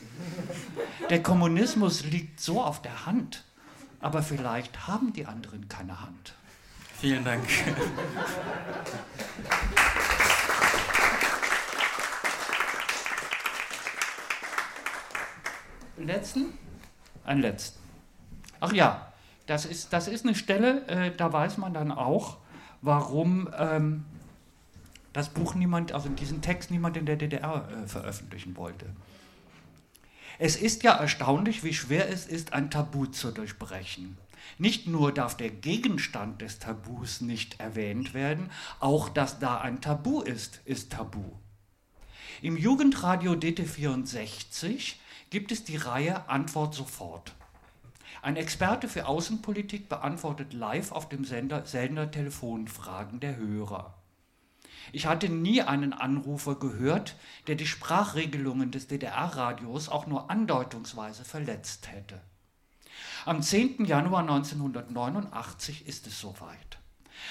[1.08, 3.44] Der Kommunismus liegt so auf der Hand,
[4.00, 6.34] aber vielleicht haben die anderen keine Hand.
[7.00, 7.48] Vielen Dank.
[15.96, 16.52] Letzten?
[17.24, 17.81] Ein letzten.
[18.62, 19.12] Ach ja,
[19.46, 22.36] das ist, das ist eine Stelle, äh, da weiß man dann auch,
[22.80, 24.04] warum ähm,
[25.12, 28.86] das Buch niemand, also diesen Text niemand in der DDR äh, veröffentlichen wollte.
[30.38, 34.16] Es ist ja erstaunlich, wie schwer es ist, ein Tabu zu durchbrechen.
[34.58, 38.48] Nicht nur darf der Gegenstand des Tabus nicht erwähnt werden,
[38.78, 41.24] auch dass da ein Tabu ist, ist Tabu.
[42.42, 44.94] Im Jugendradio DT64
[45.30, 47.34] gibt es die Reihe Antwort sofort.
[48.22, 53.94] Ein Experte für Außenpolitik beantwortet live auf dem Sender, Sender Telefonfragen der Hörer.
[54.92, 57.16] Ich hatte nie einen Anrufer gehört,
[57.48, 62.20] der die Sprachregelungen des DDR-Radios auch nur andeutungsweise verletzt hätte.
[63.24, 63.86] Am 10.
[63.86, 66.78] Januar 1989 ist es soweit.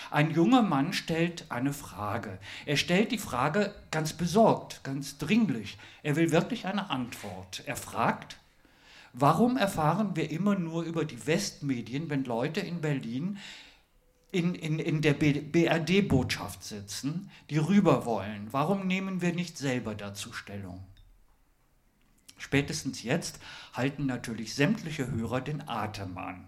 [0.10, 2.38] Ein junger Mann stellt eine Frage.
[2.65, 5.77] Er stellt die Frage ganz besorgt, ganz dringlich.
[6.04, 7.63] Er will wirklich eine Antwort.
[7.65, 8.40] Er fragt,
[9.13, 13.38] warum erfahren wir immer nur über die Westmedien, wenn Leute in Berlin
[14.32, 18.47] in, in, in der BRD-Botschaft sitzen, die rüber wollen?
[18.52, 20.84] Warum nehmen wir nicht selber dazu Stellung?
[22.38, 23.39] Spätestens jetzt
[23.74, 26.47] halten natürlich sämtliche Hörer den Atem an.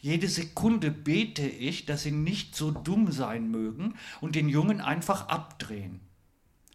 [0.00, 5.28] Jede Sekunde bete ich, dass sie nicht so dumm sein mögen und den Jungen einfach
[5.28, 6.00] abdrehen.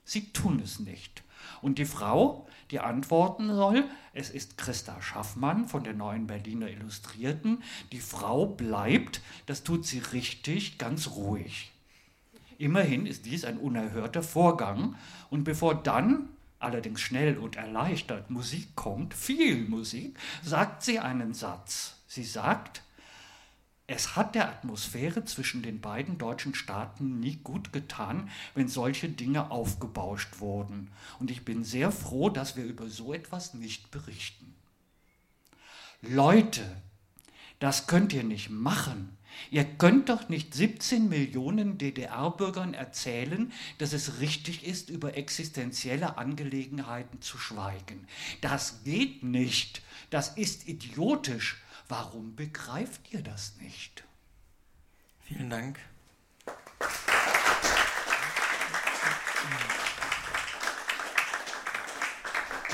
[0.04, 1.24] Sie tun es nicht.
[1.62, 7.64] Und die Frau, die antworten soll, es ist Christa Schaffmann von der Neuen Berliner Illustrierten,
[7.92, 11.72] die Frau bleibt, das tut sie richtig, ganz ruhig.
[12.58, 14.96] Immerhin ist dies ein unerhörter Vorgang
[15.30, 21.98] und bevor dann allerdings schnell und erleichtert Musik kommt, viel Musik, sagt sie einen Satz.
[22.08, 22.82] Sie sagt,
[23.88, 29.52] es hat der Atmosphäre zwischen den beiden deutschen Staaten nie gut getan, wenn solche Dinge
[29.52, 30.90] aufgebauscht wurden.
[31.20, 34.56] Und ich bin sehr froh, dass wir über so etwas nicht berichten.
[36.02, 36.64] Leute,
[37.60, 39.18] das könnt ihr nicht machen.
[39.52, 47.22] Ihr könnt doch nicht 17 Millionen DDR-Bürgern erzählen, dass es richtig ist, über existenzielle Angelegenheiten
[47.22, 48.08] zu schweigen.
[48.42, 49.82] Das geht nicht.
[50.10, 51.62] Das ist idiotisch.
[51.88, 54.04] Warum begreift ihr das nicht?
[55.22, 55.80] Vielen Dank.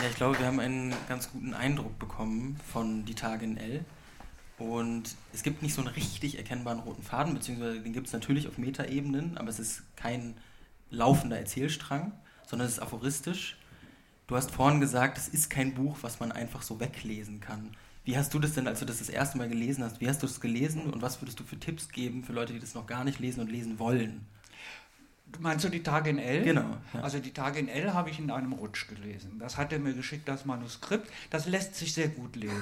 [0.01, 3.85] Ja, ich glaube, wir haben einen ganz guten Eindruck bekommen von Die Tage in L.
[4.57, 8.47] Und es gibt nicht so einen richtig erkennbaren roten Faden, beziehungsweise den gibt es natürlich
[8.47, 10.35] auf Metaebenen, aber es ist kein
[10.89, 12.13] laufender Erzählstrang,
[12.47, 13.57] sondern es ist aphoristisch.
[14.27, 17.75] Du hast vorhin gesagt, es ist kein Buch, was man einfach so weglesen kann.
[18.03, 20.23] Wie hast du das denn, als du das das erste Mal gelesen hast, wie hast
[20.23, 22.87] du es gelesen und was würdest du für Tipps geben für Leute, die das noch
[22.87, 24.25] gar nicht lesen und lesen wollen?
[25.39, 26.43] Meinst du die Tage in L?
[26.43, 26.77] Genau.
[26.93, 27.01] Ja.
[27.01, 29.37] Also die Tage in L habe ich in einem Rutsch gelesen.
[29.39, 31.09] Das hat er mir geschickt, das Manuskript.
[31.29, 32.61] Das lässt sich sehr gut lesen.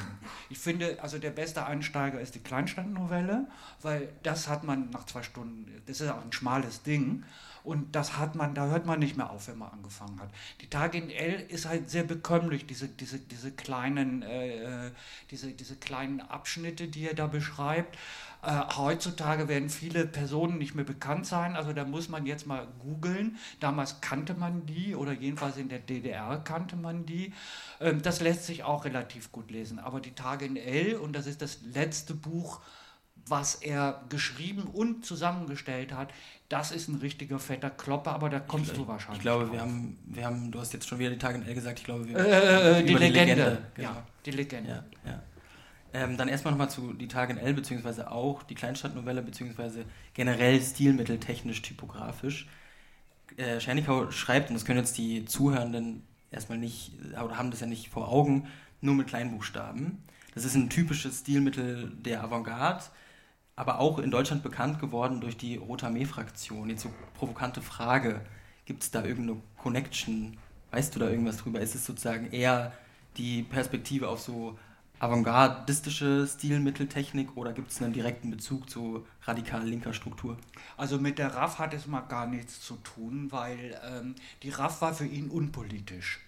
[0.49, 3.47] Ich finde, also der beste Einsteiger ist die Kleinstadtnovelle,
[3.81, 7.23] weil das hat man nach zwei Stunden, das ist auch ein schmales Ding.
[7.69, 10.31] Und das hat man, da hört man nicht mehr auf, wenn man angefangen hat.
[10.59, 14.91] Die Tage in L ist halt sehr bekömmlich, diese, diese, diese, kleinen, äh, äh
[15.29, 17.95] diese, diese kleinen Abschnitte, die er da beschreibt.
[18.41, 22.67] Äh, heutzutage werden viele Personen nicht mehr bekannt sein, also da muss man jetzt mal
[22.79, 23.37] googeln.
[23.59, 27.33] Damals kannte man die oder jedenfalls in der DDR kannte man die.
[27.79, 29.77] Ähm, das lässt sich auch relativ gut lesen.
[29.77, 32.61] Aber die Tage in L, und das ist das letzte Buch,
[33.29, 36.13] was er geschrieben und zusammengestellt hat,
[36.49, 39.19] das ist ein richtiger fetter Klopper, aber da kommst ich, du wahrscheinlich.
[39.19, 41.53] Ich glaube, wir haben, wir haben, du hast jetzt schon wieder die Tage in L
[41.53, 42.95] gesagt, ich glaube, wir äh, äh, die, Legende.
[42.95, 43.61] die Legende.
[43.75, 43.89] Genau.
[43.89, 44.69] Ja, die Legende.
[44.69, 45.23] Ja, ja.
[45.91, 50.61] Ähm, dann erstmal nochmal zu Die Tage in L, beziehungsweise auch die Kleinstadtnovelle, beziehungsweise generell
[50.61, 52.47] stilmitteltechnisch, typografisch.
[53.37, 56.91] Äh, Schernikau schreibt, und das können jetzt die Zuhörenden erstmal nicht,
[57.23, 58.47] oder haben das ja nicht vor Augen,
[58.81, 60.03] nur mit Kleinbuchstaben.
[60.35, 62.85] Das ist ein typisches Stilmittel der Avantgarde,
[63.59, 66.69] aber auch in Deutschland bekannt geworden durch die Rote Armee-Fraktion.
[66.69, 68.21] Jetzt so provokante Frage,
[68.65, 70.37] gibt es da irgendeine Connection?
[70.71, 71.59] Weißt du da irgendwas drüber?
[71.59, 72.71] Ist es sozusagen eher
[73.17, 74.57] die Perspektive auf so
[74.99, 80.37] avantgardistische Stilmitteltechnik oder gibt es einen direkten Bezug zu radikal linker Struktur?
[80.77, 84.79] Also mit der RAF hat es mal gar nichts zu tun, weil ähm, die RAF
[84.81, 86.21] war für ihn unpolitisch.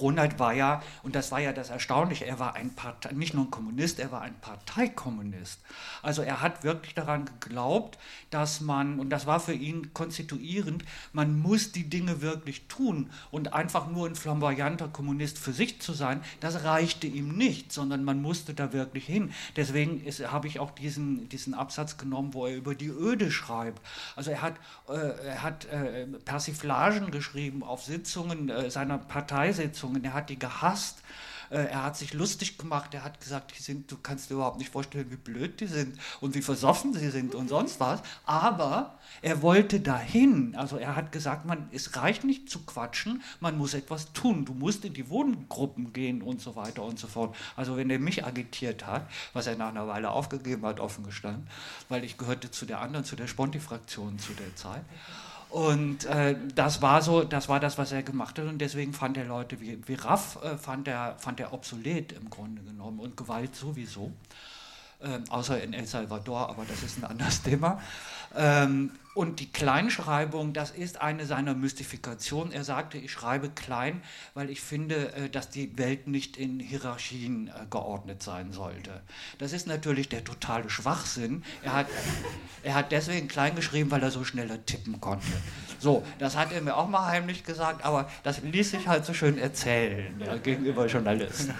[0.00, 3.44] Ronald war ja, und das war ja das Erstaunliche, er war ein Partei, nicht nur
[3.44, 5.60] ein Kommunist, er war ein Parteikommunist.
[6.02, 7.98] Also er hat wirklich daran geglaubt,
[8.30, 13.52] dass man, und das war für ihn konstituierend, man muss die Dinge wirklich tun und
[13.52, 18.22] einfach nur ein flamboyanter Kommunist für sich zu sein, das reichte ihm nicht, sondern man
[18.22, 19.32] musste da wirklich hin.
[19.56, 23.80] Deswegen habe ich auch diesen, diesen Absatz genommen, wo er über die Öde schreibt.
[24.16, 24.54] Also er hat,
[24.88, 30.38] äh, er hat äh, Persiflagen geschrieben auf Sitzungen äh, seiner Partei Parteisitzungen, er hat die
[30.38, 30.98] gehasst.
[31.50, 34.58] Äh, er hat sich lustig gemacht, er hat gesagt, die sind, du kannst dir überhaupt
[34.58, 38.02] nicht vorstellen, wie blöd die sind und wie versoffen sie sind und sonst was.
[38.26, 40.54] Aber er wollte dahin.
[40.54, 44.44] Also er hat gesagt, man, es reicht nicht zu quatschen, man muss etwas tun.
[44.44, 47.34] Du musst in die Wohngruppen gehen und so weiter und so fort.
[47.56, 51.46] Also wenn er mich agitiert hat, was er nach einer Weile aufgegeben hat, offen gestanden,
[51.88, 54.84] weil ich gehörte zu der anderen, zu der Sponti-Fraktion zu der Zeit.
[55.52, 58.46] Und äh, das war so, das war das, was er gemacht hat.
[58.46, 62.30] Und deswegen fand er Leute wie, wie Raff, äh, fand, er, fand er obsolet im
[62.30, 64.12] Grunde genommen und Gewalt sowieso.
[65.04, 67.80] Ähm, außer in El Salvador, aber das ist ein anderes Thema.
[68.36, 72.52] Ähm, und die Kleinschreibung, das ist eine seiner Mystifikationen.
[72.52, 74.00] Er sagte, ich schreibe klein,
[74.32, 79.02] weil ich finde, äh, dass die Welt nicht in Hierarchien äh, geordnet sein sollte.
[79.38, 81.44] Das ist natürlich der totale Schwachsinn.
[81.62, 81.86] Er hat,
[82.62, 85.26] er hat deswegen klein geschrieben, weil er so schneller tippen konnte.
[85.78, 89.12] So, das hat er mir auch mal heimlich gesagt, aber das ließ sich halt so
[89.12, 91.52] schön erzählen ja, gegenüber Journalisten.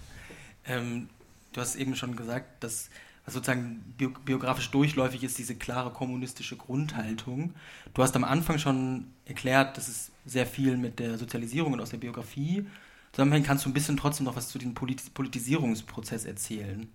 [0.66, 1.08] ähm,
[1.52, 2.90] du hast eben schon gesagt, dass
[3.24, 7.54] was sozusagen biografisch durchläufig ist, diese klare kommunistische Grundhaltung.
[7.94, 11.90] Du hast am Anfang schon erklärt, dass es sehr viel mit der Sozialisierung und aus
[11.90, 12.66] der Biografie
[13.12, 13.46] zusammenhängt.
[13.46, 16.90] Kannst du ein bisschen trotzdem noch was zu dem Politisierungsprozess erzählen?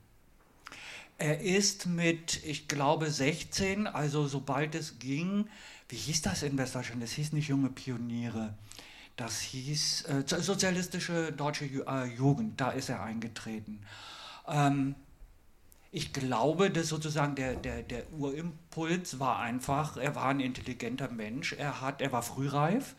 [1.17, 5.47] Er ist mit, ich glaube, 16, also sobald es ging,
[5.89, 7.01] wie hieß das in Westdeutschland?
[7.01, 8.53] Das hieß nicht junge Pioniere.
[9.15, 13.79] Das hieß äh, sozialistische deutsche äh, Jugend, da ist er eingetreten.
[14.47, 14.95] Ähm,
[15.91, 21.53] ich glaube, dass sozusagen der, der, der Urimpuls war einfach, er war ein intelligenter Mensch,
[21.53, 22.95] er, hat, er war frühreif.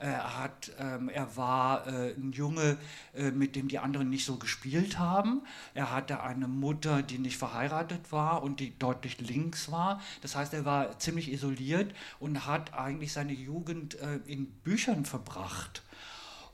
[0.00, 2.76] Er, hat, ähm, er war äh, ein Junge,
[3.14, 5.42] äh, mit dem die anderen nicht so gespielt haben.
[5.72, 10.02] Er hatte eine Mutter, die nicht verheiratet war und die deutlich links war.
[10.20, 15.82] Das heißt, er war ziemlich isoliert und hat eigentlich seine Jugend äh, in Büchern verbracht.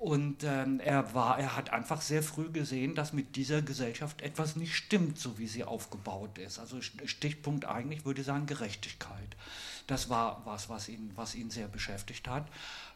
[0.01, 4.57] Und ähm, er, war, er hat einfach sehr früh gesehen, dass mit dieser Gesellschaft etwas
[4.57, 6.59] nicht stimmt, so wie sie aufgebaut ist.
[6.59, 9.37] Also Stichpunkt eigentlich würde ich sagen Gerechtigkeit.
[9.87, 12.47] Das war was, was ihn, was ihn sehr beschäftigt hat.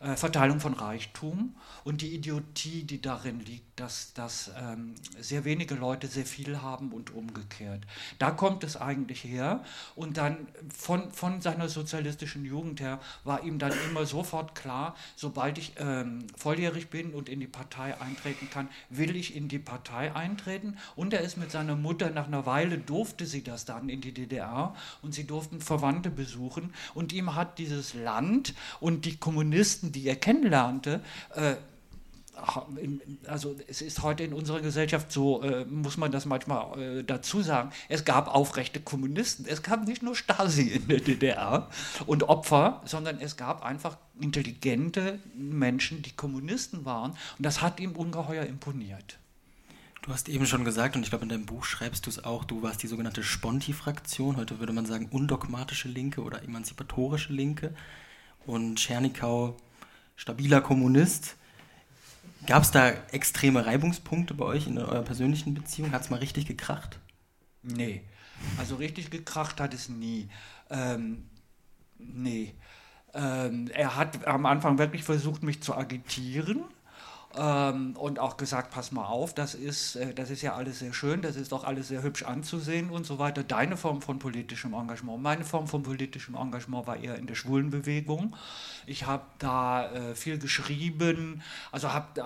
[0.04, 5.74] Äh, Verteilung von Reichtum und die Idiotie, die darin liegt, dass, dass ähm, sehr wenige
[5.76, 7.86] Leute sehr viel haben und umgekehrt.
[8.18, 9.64] Da kommt es eigentlich her.
[9.96, 15.56] Und dann von, von seiner sozialistischen Jugend her war ihm dann immer sofort klar, sobald
[15.56, 20.14] ich ähm, volljährig bin und in die Partei eintreten kann, will ich in die Partei
[20.14, 20.76] eintreten.
[20.96, 24.12] Und er ist mit seiner Mutter, nach einer Weile durfte sie das dann in die
[24.12, 26.74] DDR und sie durften Verwandte besuchen.
[26.92, 31.00] Und ihm hat dieses Land und die Kommunisten, die er kennenlernte,
[31.34, 31.54] äh,
[33.26, 37.42] also es ist heute in unserer Gesellschaft so, äh, muss man das manchmal äh, dazu
[37.42, 39.46] sagen, es gab aufrechte Kommunisten.
[39.48, 41.68] Es gab nicht nur Stasi in der DDR
[42.06, 47.12] und Opfer, sondern es gab einfach intelligente Menschen, die Kommunisten waren.
[47.12, 49.18] Und das hat ihm ungeheuer imponiert.
[50.02, 52.44] Du hast eben schon gesagt, und ich glaube, in deinem Buch schreibst du es auch,
[52.44, 57.74] du warst die sogenannte Sponti-Fraktion, heute würde man sagen undogmatische Linke oder emanzipatorische Linke.
[58.44, 59.56] Und Tschernikau
[60.16, 61.36] stabiler Kommunist.
[62.46, 65.92] Gab es da extreme Reibungspunkte bei euch in eurer persönlichen Beziehung?
[65.92, 66.98] Hat es mal richtig gekracht?
[67.62, 68.02] Nee,
[68.58, 70.28] also richtig gekracht hat es nie.
[70.68, 71.24] Ähm,
[71.98, 72.54] nee.
[73.14, 76.64] Ähm, er hat am Anfang wirklich versucht, mich zu agitieren
[77.36, 80.92] ähm, und auch gesagt, pass mal auf, das ist, äh, das ist ja alles sehr
[80.92, 83.42] schön, das ist doch alles sehr hübsch anzusehen und so weiter.
[83.42, 85.22] Deine Form von politischem Engagement.
[85.22, 88.36] Meine Form von politischem Engagement war eher in der Schwulenbewegung.
[88.86, 91.42] Ich habe da äh, viel geschrieben,
[91.72, 92.22] also hab, äh,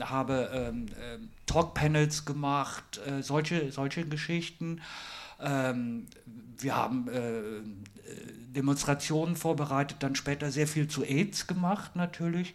[0.00, 4.80] habe ähm, äh, Talkpanels gemacht, äh, solche, solche Geschichten.
[5.40, 6.06] Ähm,
[6.58, 7.42] wir haben äh,
[8.54, 12.54] Demonstrationen vorbereitet, dann später sehr viel zu AIDS gemacht natürlich.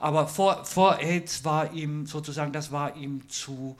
[0.00, 3.76] Aber vor, vor AIDS war ihm sozusagen, das war ihm zu,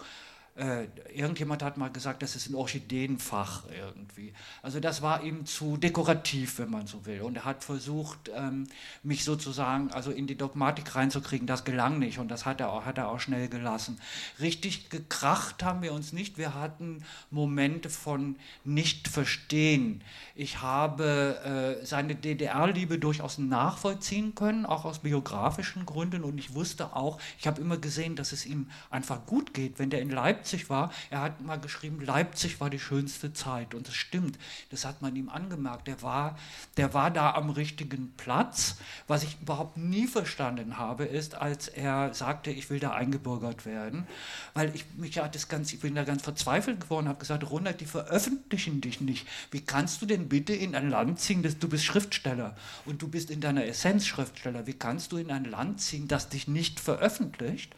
[0.60, 4.34] äh, irgendjemand hat mal gesagt, das ist ein Orchideenfach irgendwie.
[4.62, 7.22] Also das war ihm zu dekorativ, wenn man so will.
[7.22, 8.66] Und er hat versucht, ähm,
[9.02, 11.46] mich sozusagen also in die Dogmatik reinzukriegen.
[11.46, 13.98] Das gelang nicht und das hat er, auch, hat er auch schnell gelassen.
[14.38, 16.36] Richtig gekracht haben wir uns nicht.
[16.36, 20.02] Wir hatten Momente von Nicht-Verstehen.
[20.34, 26.22] Ich habe äh, seine DDR-Liebe durchaus nachvollziehen können, auch aus biografischen Gründen.
[26.22, 29.88] Und ich wusste auch, ich habe immer gesehen, dass es ihm einfach gut geht, wenn
[29.88, 33.74] der in Leipzig Leipzig war, er hat mal geschrieben, Leipzig war die schönste Zeit.
[33.74, 34.38] Und das stimmt,
[34.70, 35.86] das hat man ihm angemerkt.
[35.86, 36.36] Der war,
[36.76, 38.76] der war da am richtigen Platz.
[39.06, 44.06] Was ich überhaupt nie verstanden habe, ist, als er sagte, ich will da eingebürgert werden,
[44.54, 47.80] weil ich mich ja das ganz, ich bin da ganz verzweifelt geworden, habe gesagt, Ronald,
[47.80, 49.28] die veröffentlichen dich nicht.
[49.52, 52.56] Wie kannst du denn bitte in ein Land ziehen, dass du bist Schriftsteller
[52.86, 54.66] und du bist in deiner Essenz Schriftsteller.
[54.66, 57.74] Wie kannst du in ein Land ziehen, das dich nicht veröffentlicht?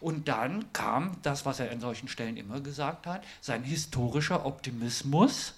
[0.00, 5.54] Und dann kam das, was er an solchen Stellen immer gesagt hat, sein historischer Optimismus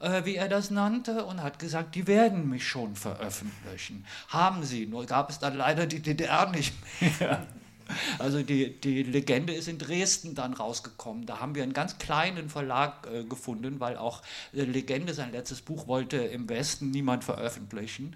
[0.00, 4.04] äh, wie er das nannte, und hat gesagt, die werden mich schon veröffentlichen.
[4.28, 7.46] Haben sie, nur gab es dann leider die DDR nicht mehr.
[8.20, 11.26] Also die, die Legende ist in Dresden dann rausgekommen.
[11.26, 14.22] Da haben wir einen ganz kleinen Verlag äh, gefunden, weil auch
[14.52, 18.14] äh, Legende, sein letztes Buch, wollte im Westen niemand veröffentlichen,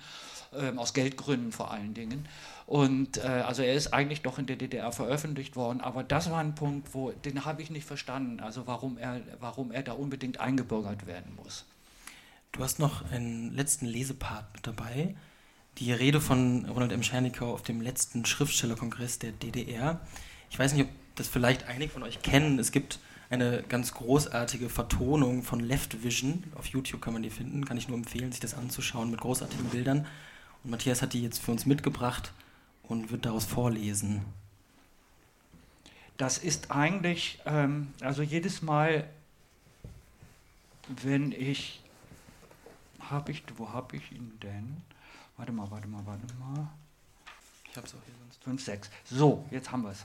[0.53, 2.29] äh, aus Geldgründen vor allen Dingen.
[2.67, 6.39] Und äh, also er ist eigentlich doch in der DDR veröffentlicht worden, aber das war
[6.39, 10.41] ein Punkt, wo den habe ich nicht verstanden, also warum er, warum er da unbedingt
[10.41, 11.67] eingebürgert werden muss.
[12.53, 15.15] Du hast noch einen letzten Lesepart mit dabei.
[15.79, 17.03] Die Rede von Ronald M.
[17.03, 20.01] Schernikau auf dem letzten Schriftstellerkongress der DDR.
[20.51, 22.61] Ich weiß nicht, ob das vielleicht einige von euch kennen.
[22.61, 26.45] Es gibt eine ganz großartige Vertonung von Left Vision.
[26.55, 27.65] Auf YouTube kann man die finden.
[27.65, 30.07] Kann ich nur empfehlen, sich das anzuschauen mit großartigen Bildern.
[30.63, 32.33] Und Matthias hat die jetzt für uns mitgebracht
[32.89, 34.25] und wird daraus vorlesen.
[36.17, 39.09] Das ist eigentlich, ähm, also jedes Mal,
[41.03, 41.81] wenn ich
[43.11, 44.77] habe ich, wo habe ich ihn denn?
[45.37, 46.69] Warte mal, warte mal, warte mal.
[47.71, 48.43] Ich habe es auch hier sonst.
[48.45, 48.91] 5, 6.
[49.05, 50.05] So, jetzt haben wir es.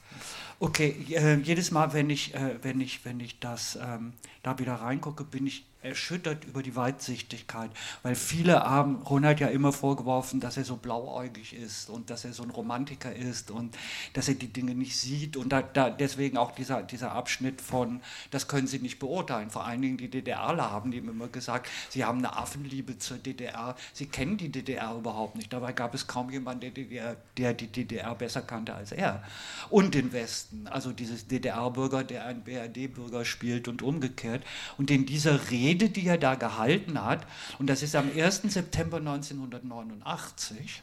[0.59, 4.13] Okay, äh, jedes Mal, wenn ich, äh, wenn ich, wenn ich das ähm,
[4.43, 7.71] da wieder reingucke, bin ich erschüttert über die Weitsichtigkeit,
[8.03, 12.33] weil viele haben Ronald ja immer vorgeworfen, dass er so blauäugig ist und dass er
[12.33, 13.77] so ein Romantiker ist und
[14.13, 18.01] dass er die Dinge nicht sieht und da, da deswegen auch dieser, dieser Abschnitt von,
[18.29, 19.49] das können Sie nicht beurteilen.
[19.51, 23.75] Vor allen Dingen die DDRler haben ihm immer gesagt, sie haben eine Affenliebe zur DDR,
[23.93, 25.53] sie kennen die DDR überhaupt nicht.
[25.53, 29.23] Dabei gab es kaum jemanden, der, DDR, der die DDR besser kannte als er.
[29.69, 34.43] Und den Westen, also dieses DDR-Bürger, der einen BRD-Bürger spielt und umgekehrt.
[34.77, 37.25] Und in dieser Rede Rede, die er da gehalten hat,
[37.59, 38.41] und das ist am 1.
[38.43, 40.81] September 1989,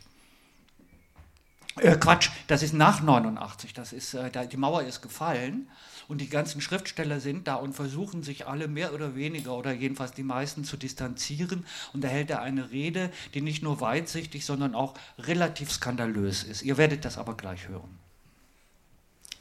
[1.79, 5.69] äh, Quatsch, das ist nach 89, das ist, äh, da, die Mauer ist gefallen
[6.09, 10.13] und die ganzen Schriftsteller sind da und versuchen sich alle mehr oder weniger oder jedenfalls
[10.13, 14.75] die meisten zu distanzieren und da hält er eine Rede, die nicht nur weitsichtig, sondern
[14.75, 16.63] auch relativ skandalös ist.
[16.63, 18.06] Ihr werdet das aber gleich hören.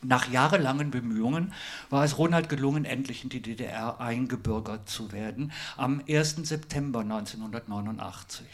[0.02, 1.54] Nach jahrelangen Bemühungen
[1.90, 6.38] war es Ronald gelungen, endlich in die DDR eingebürgert zu werden, am 1.
[6.44, 8.46] September 1989.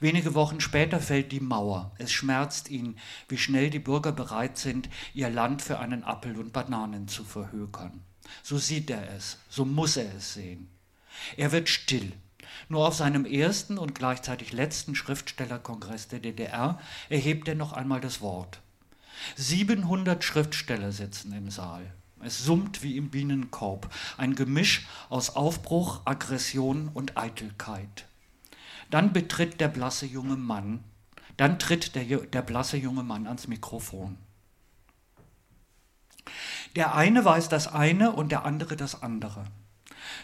[0.00, 1.92] Wenige Wochen später fällt die Mauer.
[1.98, 2.98] Es schmerzt ihn,
[3.28, 8.02] wie schnell die Bürger bereit sind, ihr Land für einen Appel und Bananen zu verhökern.
[8.42, 10.68] So sieht er es, so muss er es sehen.
[11.36, 12.12] Er wird still.
[12.68, 18.20] Nur auf seinem ersten und gleichzeitig letzten Schriftstellerkongress der DDR erhebt er noch einmal das
[18.20, 18.60] Wort.
[19.36, 21.92] 700 Schriftsteller sitzen im Saal.
[22.24, 28.06] Es summt wie im Bienenkorb, ein Gemisch aus Aufbruch, Aggression und Eitelkeit.
[28.90, 30.84] Dann betritt der blasse junge Mann,
[31.36, 34.18] dann tritt der, der blasse junge Mann ans Mikrofon.
[36.76, 39.44] Der eine weiß das eine und der andere das andere.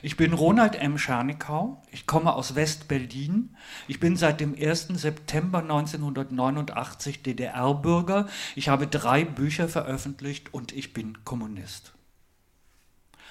[0.02, 0.98] Ich bin Ronald M.
[0.98, 3.56] Schernikau, ich komme aus West-Berlin.
[3.86, 4.88] Ich bin seit dem 1.
[4.88, 8.28] September 1989 DDR-Bürger.
[8.54, 11.92] Ich habe drei Bücher veröffentlicht und ich bin Kommunist.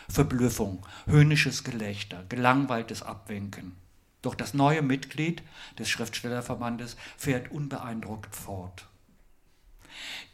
[0.10, 3.76] Verblüffung, höhnisches Gelächter, gelangweiltes Abwinken.
[4.22, 5.44] Doch das neue Mitglied
[5.78, 8.88] des Schriftstellerverbandes fährt unbeeindruckt fort.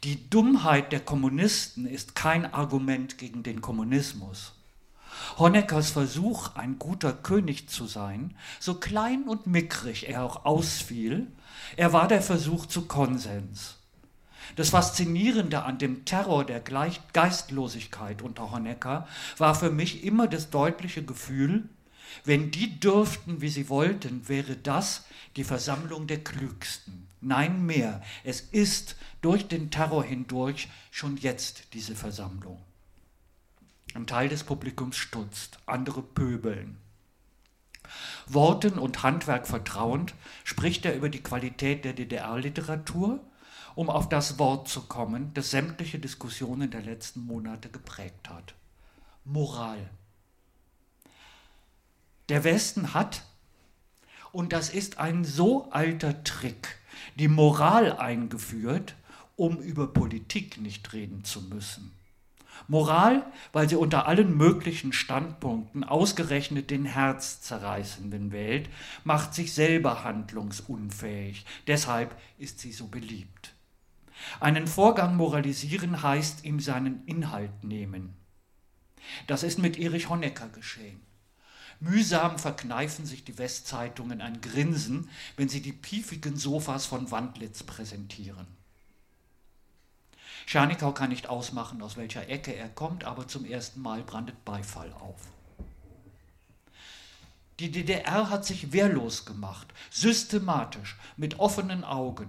[0.04, 4.53] Die Dummheit der Kommunisten ist kein Argument gegen den Kommunismus.
[5.38, 11.26] Honeckers Versuch, ein guter König zu sein, so klein und mickrig er auch ausfiel,
[11.76, 13.76] er war der Versuch zu Konsens.
[14.56, 19.08] Das Faszinierende an dem Terror der Geistlosigkeit unter Honecker
[19.38, 21.68] war für mich immer das deutliche Gefühl,
[22.24, 25.04] wenn die dürften, wie sie wollten, wäre das
[25.36, 27.08] die Versammlung der Klügsten.
[27.20, 32.62] Nein mehr, es ist durch den Terror hindurch schon jetzt diese Versammlung.
[33.94, 36.78] Ein Teil des Publikums stutzt, andere pöbeln.
[38.26, 43.20] Worten und Handwerk vertrauend spricht er über die Qualität der DDR-Literatur,
[43.76, 48.54] um auf das Wort zu kommen, das sämtliche Diskussionen der letzten Monate geprägt hat.
[49.24, 49.90] Moral.
[52.28, 53.22] Der Westen hat,
[54.32, 56.78] und das ist ein so alter Trick,
[57.16, 58.96] die Moral eingeführt,
[59.36, 61.93] um über Politik nicht reden zu müssen.
[62.66, 68.70] Moral, weil sie unter allen möglichen Standpunkten ausgerechnet den herzzerreißenden wählt,
[69.04, 71.44] macht sich selber handlungsunfähig.
[71.66, 73.54] Deshalb ist sie so beliebt.
[74.40, 78.16] Einen Vorgang moralisieren heißt ihm seinen Inhalt nehmen.
[79.26, 81.00] Das ist mit Erich Honecker geschehen.
[81.80, 88.46] Mühsam verkneifen sich die Westzeitungen ein Grinsen, wenn sie die piefigen Sofas von Wandlitz präsentieren.
[90.46, 94.92] Schernikau kann nicht ausmachen, aus welcher Ecke er kommt, aber zum ersten Mal brandet Beifall
[94.92, 95.20] auf.
[97.60, 102.28] Die DDR hat sich wehrlos gemacht, systematisch, mit offenen Augen.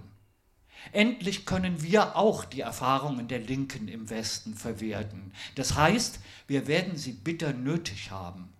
[0.92, 5.32] Endlich können wir auch die Erfahrungen der Linken im Westen verwerten.
[5.56, 8.52] Das heißt, wir werden sie bitter nötig haben.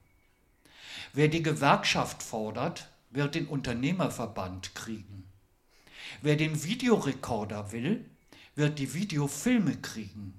[1.12, 5.24] Wer die Gewerkschaft fordert, wird den Unternehmerverband kriegen.
[6.20, 8.04] Wer den Videorekorder will,
[8.56, 10.34] wird die Videofilme kriegen.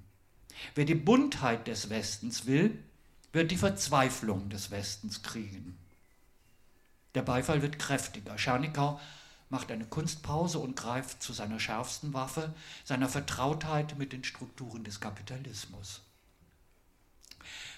[0.74, 2.78] Wer die Buntheit des Westens will,
[3.32, 5.78] wird die Verzweiflung des Westens kriegen.
[7.14, 8.36] Der Beifall wird kräftiger.
[8.36, 9.00] Schernikau
[9.50, 12.52] macht eine Kunstpause und greift zu seiner schärfsten Waffe,
[12.84, 16.02] seiner Vertrautheit mit den Strukturen des Kapitalismus.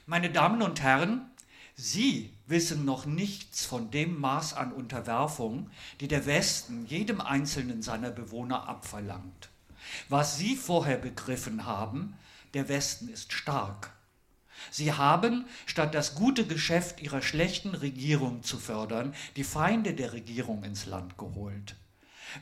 [0.07, 1.31] Meine Damen und Herren,
[1.77, 5.71] Sie wissen noch nichts von dem Maß an Unterwerfung,
[6.01, 9.50] die der Westen jedem einzelnen seiner Bewohner abverlangt.
[10.09, 12.17] Was Sie vorher begriffen haben,
[12.55, 13.93] der Westen ist stark.
[14.71, 20.65] Sie haben, statt das gute Geschäft ihrer schlechten Regierung zu fördern, die Feinde der Regierung
[20.65, 21.77] ins Land geholt.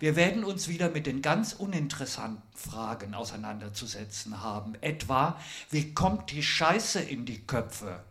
[0.01, 4.75] Wir werden uns wieder mit den ganz uninteressanten Fragen auseinanderzusetzen haben.
[4.81, 5.41] Etwa,
[5.71, 8.05] wie kommt die Scheiße in die Köpfe?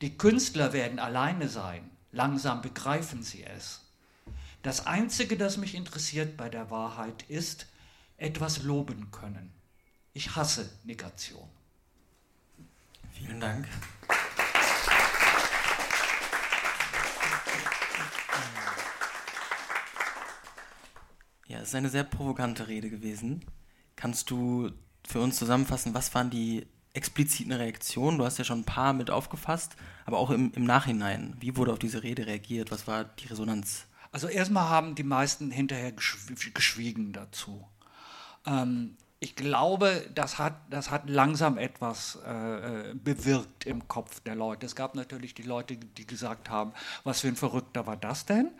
[0.00, 1.90] Die Künstler werden alleine sein.
[2.12, 3.80] Langsam begreifen sie es.
[4.62, 7.66] Das Einzige, das mich interessiert bei der Wahrheit, ist,
[8.16, 9.52] etwas loben können.
[10.12, 11.48] Ich hasse Negation.
[13.12, 13.66] Vielen Dank.
[21.48, 23.44] Ja, es ist eine sehr provokante Rede gewesen.
[23.94, 24.72] Kannst du
[25.06, 28.18] für uns zusammenfassen, was waren die expliziten Reaktionen?
[28.18, 31.36] Du hast ja schon ein paar mit aufgefasst, aber auch im, im Nachhinein.
[31.38, 32.70] Wie wurde auf diese Rede reagiert?
[32.70, 33.86] Was war die Resonanz?
[34.12, 37.66] Also erstmal haben die meisten hinterher geschwiegen dazu.
[38.46, 44.66] Ähm, ich glaube, das hat, das hat langsam etwas äh, bewirkt im Kopf der Leute.
[44.66, 46.72] Es gab natürlich die Leute, die gesagt haben,
[47.02, 48.50] was für ein Verrückter war das denn?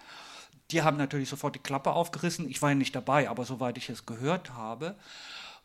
[0.70, 2.49] Die haben natürlich sofort die Klappe aufgerissen.
[2.49, 4.97] Ich war ja nicht dabei, aber soweit ich es gehört habe.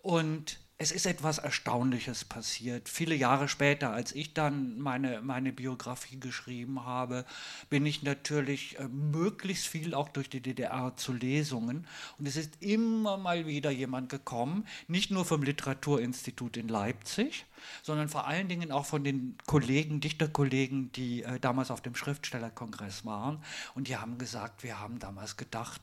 [0.01, 2.89] Und es ist etwas Erstaunliches passiert.
[2.89, 7.23] Viele Jahre später, als ich dann meine, meine Biografie geschrieben habe,
[7.69, 11.85] bin ich natürlich äh, möglichst viel auch durch die DDR zu Lesungen.
[12.17, 17.45] Und es ist immer mal wieder jemand gekommen, nicht nur vom Literaturinstitut in Leipzig,
[17.83, 23.05] sondern vor allen Dingen auch von den Kollegen, Dichterkollegen, die äh, damals auf dem Schriftstellerkongress
[23.05, 23.43] waren.
[23.75, 25.79] Und die haben gesagt, wir haben damals gedacht,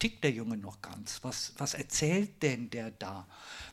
[0.00, 1.20] tickt der Junge noch ganz?
[1.22, 3.26] Was, was erzählt denn der da?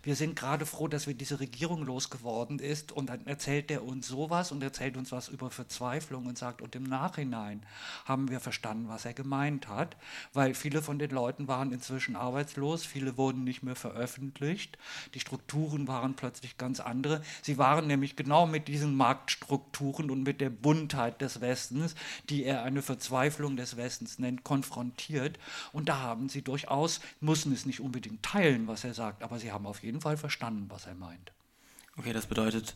[0.03, 4.07] Wir sind gerade froh, dass wir diese Regierung losgeworden ist und dann erzählt er uns
[4.07, 7.65] sowas und erzählt uns was über Verzweiflung und sagt, und im Nachhinein
[8.05, 9.95] haben wir verstanden, was er gemeint hat,
[10.33, 14.77] weil viele von den Leuten waren inzwischen arbeitslos, viele wurden nicht mehr veröffentlicht,
[15.13, 17.21] die Strukturen waren plötzlich ganz andere.
[17.41, 21.95] Sie waren nämlich genau mit diesen Marktstrukturen und mit der Buntheit des Westens,
[22.29, 25.39] die er eine Verzweiflung des Westens nennt, konfrontiert
[25.71, 29.37] und da haben haben sie durchaus, mussten es nicht unbedingt teilen, was er sagt, aber
[29.37, 31.31] sie haben auf jeden Fall verstanden, was er meint.
[31.95, 32.75] Okay, das bedeutet,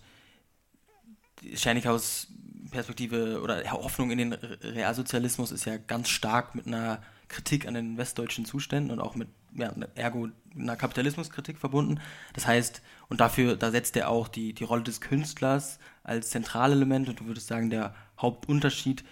[1.56, 2.28] Schernikaus
[2.70, 7.98] Perspektive oder Hoffnung in den Realsozialismus ist ja ganz stark mit einer Kritik an den
[7.98, 12.00] westdeutschen Zuständen und auch mit ja, ergo einer Kapitalismuskritik verbunden.
[12.34, 17.10] Das heißt, und dafür, da setzt er auch die, die Rolle des Künstlers als Zentralelement
[17.10, 19.04] und du würdest sagen, der Hauptunterschied,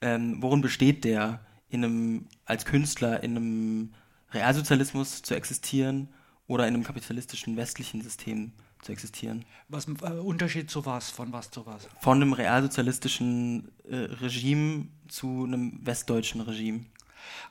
[0.00, 3.94] ähm, worin besteht der in einem, als Künstler in einem
[4.32, 6.08] Realsozialismus zu existieren
[6.46, 8.52] oder in einem kapitalistischen westlichen System
[8.82, 9.44] zu existieren.
[9.68, 11.10] Was äh, Unterschied zu was?
[11.10, 11.88] Von was zu was?
[12.00, 16.84] Von einem realsozialistischen äh, Regime zu einem westdeutschen Regime.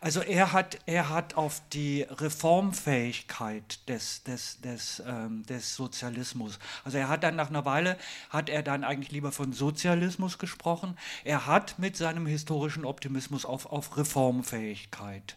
[0.02, 6.98] Also er hat, er hat auf die Reformfähigkeit des, des, des, ähm, des Sozialismus, also
[6.98, 7.98] er hat dann nach einer Weile,
[8.30, 10.98] hat er dann eigentlich lieber von Sozialismus gesprochen.
[11.24, 15.36] Er hat mit seinem historischen Optimismus auf, auf Reformfähigkeit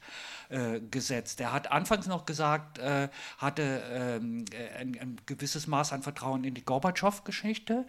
[0.49, 1.41] äh, gesetzt.
[1.41, 3.09] Er hat anfangs noch gesagt, äh,
[3.39, 4.45] hatte ähm,
[4.79, 7.87] ein, ein gewisses Maß an Vertrauen in die Gorbatschow-Geschichte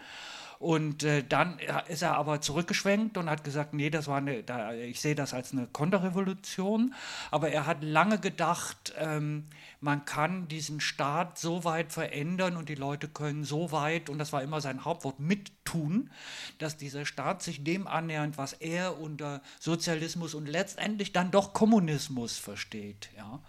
[0.60, 1.58] und äh, dann
[1.88, 5.34] ist er aber zurückgeschwenkt und hat gesagt, nee, das war eine, da, ich sehe das
[5.34, 6.94] als eine Konterrevolution.
[7.32, 9.46] Aber er hat lange gedacht, ähm,
[9.80, 14.34] man kann diesen Staat so weit verändern und die Leute können so weit, und das
[14.34, 16.10] war immer sein Hauptwort, mittun,
[16.58, 22.38] dass dieser Staat sich dem annähernd, was er unter Sozialismus und letztendlich dann doch Kommunismus
[22.38, 23.10] versteht.
[23.16, 23.40] Ja.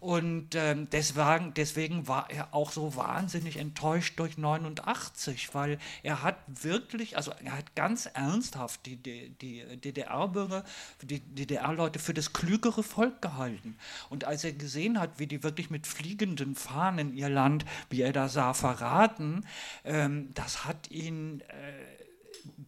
[0.00, 6.36] Und ähm, deswegen, deswegen war er auch so wahnsinnig enttäuscht durch 89, weil er hat
[6.46, 10.64] wirklich, also er hat ganz ernsthaft die, die, die DDR-Bürger,
[11.02, 13.76] die DDR-Leute für das klügere Volk gehalten.
[14.10, 18.12] Und als er gesehen hat, wie die wirklich mit fliegenden Fahnen ihr Land, wie er
[18.12, 19.46] da sah, verraten,
[19.84, 21.40] ähm, das hat ihn...
[21.40, 22.05] Äh,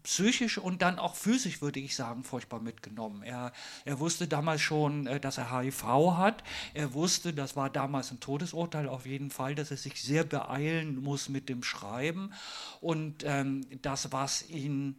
[0.03, 3.22] psychisch und dann auch physisch, würde ich sagen, furchtbar mitgenommen.
[3.22, 3.53] Er,
[3.85, 5.85] er wusste damals schon, äh, dass er HIV
[6.16, 6.43] hat.
[6.74, 11.03] Er wusste, das war damals ein Todesurteil auf jeden Fall, dass er sich sehr beeilen
[11.03, 12.33] muss mit dem Schreiben.
[12.81, 14.97] Und ähm, das, was ihn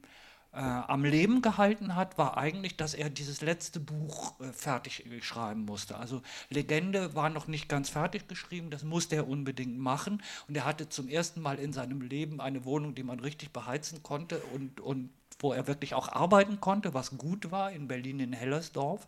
[0.52, 5.66] äh, am Leben gehalten hat, war eigentlich, dass er dieses letzte Buch äh, fertig schreiben
[5.66, 5.98] musste.
[5.98, 10.24] Also Legende war noch nicht ganz fertig geschrieben, das musste er unbedingt machen.
[10.48, 14.02] Und er hatte zum ersten Mal in seinem Leben eine Wohnung, die man richtig beheizen
[14.02, 18.34] konnte und, und wo er wirklich auch arbeiten konnte, was gut war, in Berlin in
[18.34, 19.08] Hellersdorf.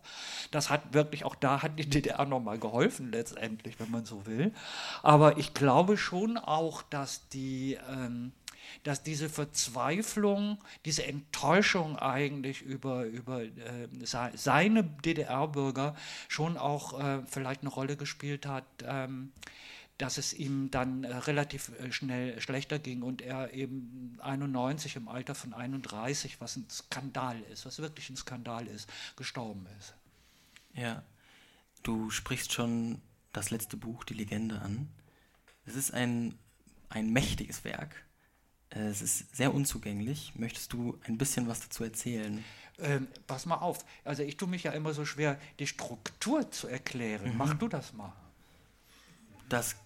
[0.50, 4.52] Das hat wirklich, auch da hat die DDR nochmal geholfen letztendlich, wenn man so will.
[5.02, 7.78] Aber ich glaube schon auch, dass die...
[7.90, 8.32] Ähm,
[8.82, 13.50] dass diese Verzweiflung, diese Enttäuschung eigentlich über, über äh,
[14.02, 15.96] seine DDR-Bürger
[16.28, 18.64] schon auch äh, vielleicht eine Rolle gespielt hat.
[18.84, 19.32] Ähm,
[20.02, 25.06] dass es ihm dann äh, relativ äh, schnell schlechter ging und er eben 91 im
[25.06, 29.94] Alter von 31, was ein Skandal ist, was wirklich ein Skandal ist, gestorben ist.
[30.74, 31.04] Ja,
[31.84, 33.00] du sprichst schon
[33.32, 34.88] das letzte Buch, die Legende, an.
[35.66, 36.36] Es ist ein,
[36.88, 38.04] ein mächtiges Werk.
[38.74, 40.32] Äh, es ist sehr unzugänglich.
[40.36, 42.44] Möchtest du ein bisschen was dazu erzählen?
[42.78, 43.84] Ähm, pass mal auf.
[44.04, 47.32] Also ich tue mich ja immer so schwer, die Struktur zu erklären.
[47.32, 47.36] Mhm.
[47.36, 48.12] Mach du das mal.
[49.48, 49.76] Das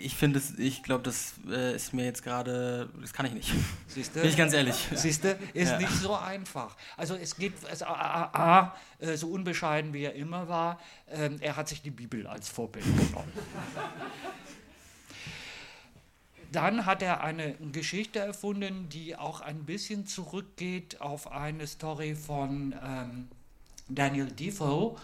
[0.00, 3.52] ich finde es, ich glaube, das äh, ist mir jetzt gerade, das kann ich nicht.
[3.88, 4.20] Siehste?
[4.20, 4.76] Bin ich ganz ehrlich.
[4.94, 5.78] Siehste, ist ja.
[5.78, 6.76] nicht so einfach.
[6.96, 11.30] Also es geht, es, a, a, a, äh, so unbescheiden wie er immer war, äh,
[11.40, 13.32] er hat sich die Bibel als Vorbild genommen.
[16.50, 22.74] Dann hat er eine Geschichte erfunden, die auch ein bisschen zurückgeht auf eine Story von
[22.82, 23.28] ähm,
[23.88, 24.96] Daniel Defoe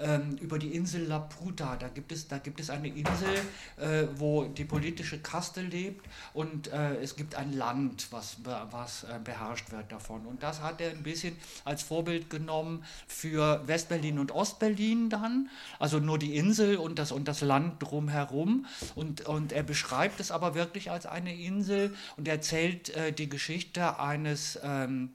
[0.00, 1.76] ähm, über die Insel Laputa.
[1.76, 3.34] Da gibt es, da gibt es eine Insel,
[3.76, 9.18] äh, wo die politische Kaste lebt und äh, es gibt ein Land, was, was äh,
[9.22, 10.26] beherrscht wird davon.
[10.26, 15.98] Und das hat er ein bisschen als Vorbild genommen für Westberlin und Ostberlin dann, also
[15.98, 18.66] nur die Insel und das, und das Land drumherum.
[18.94, 23.98] Und, und er beschreibt es aber wirklich als eine Insel und erzählt äh, die Geschichte
[23.98, 25.10] eines ähm,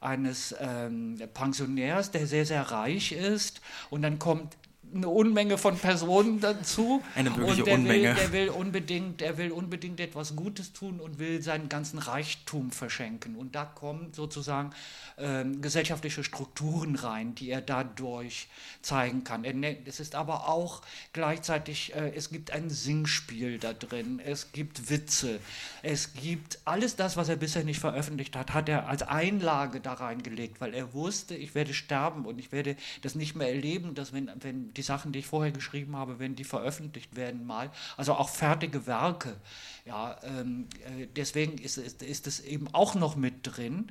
[0.00, 3.60] eines ähm, Pensionärs, der sehr, sehr reich ist.
[3.90, 4.56] Und dann kommt
[4.94, 7.02] eine Unmenge von Personen dazu.
[7.14, 8.02] Eine wirkliche und der Unmenge.
[8.02, 12.70] Will, der, will unbedingt, der will unbedingt etwas Gutes tun und will seinen ganzen Reichtum
[12.70, 13.36] verschenken.
[13.36, 14.70] Und da kommen sozusagen
[15.18, 18.48] ähm, gesellschaftliche Strukturen rein, die er dadurch
[18.82, 19.44] zeigen kann.
[19.84, 20.82] Es ist aber auch
[21.12, 25.40] gleichzeitig, äh, es gibt ein Singspiel da drin, es gibt Witze,
[25.82, 29.94] es gibt alles das, was er bisher nicht veröffentlicht hat, hat er als Einlage da
[29.94, 34.12] reingelegt, weil er wusste, ich werde sterben und ich werde das nicht mehr erleben, dass
[34.12, 38.14] wenn, wenn die Sachen, die ich vorher geschrieben habe, wenn die veröffentlicht werden mal, also
[38.14, 39.36] auch fertige Werke,
[39.84, 40.68] ja, ähm,
[40.98, 43.90] äh, deswegen ist, ist, ist es eben auch noch mit drin.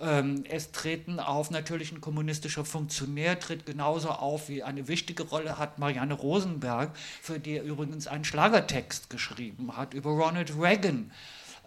[0.00, 5.58] Ähm, es treten auf, natürlich ein kommunistischer Funktionär tritt genauso auf, wie eine wichtige Rolle
[5.58, 11.10] hat Marianne Rosenberg, für die er übrigens einen Schlagertext geschrieben hat über Ronald Reagan.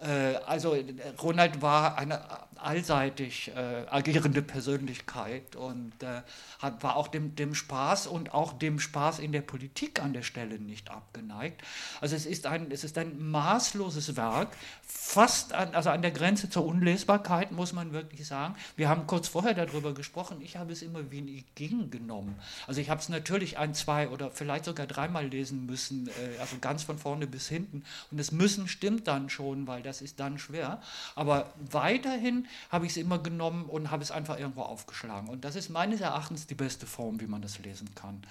[0.00, 0.76] Äh, also
[1.20, 2.20] Ronald war eine
[2.64, 6.22] allseitig äh, agierende Persönlichkeit und äh,
[6.60, 10.22] hat, war auch dem, dem Spaß und auch dem Spaß in der Politik an der
[10.22, 11.62] Stelle nicht abgeneigt.
[12.00, 14.48] Also es ist ein, es ist ein maßloses Werk,
[14.82, 18.54] fast an, also an der Grenze zur Unlesbarkeit, muss man wirklich sagen.
[18.76, 22.36] Wir haben kurz vorher darüber gesprochen, ich habe es immer wie ein Ging genommen.
[22.66, 26.56] Also ich habe es natürlich ein, zwei oder vielleicht sogar dreimal lesen müssen, äh, also
[26.60, 27.84] ganz von vorne bis hinten.
[28.10, 30.80] Und das Müssen stimmt dann schon, weil das ist dann schwer.
[31.14, 35.28] Aber weiterhin habe ich es immer genommen und habe es einfach irgendwo aufgeschlagen.
[35.28, 38.22] Und das ist meines Erachtens die beste Form, wie man das lesen kann.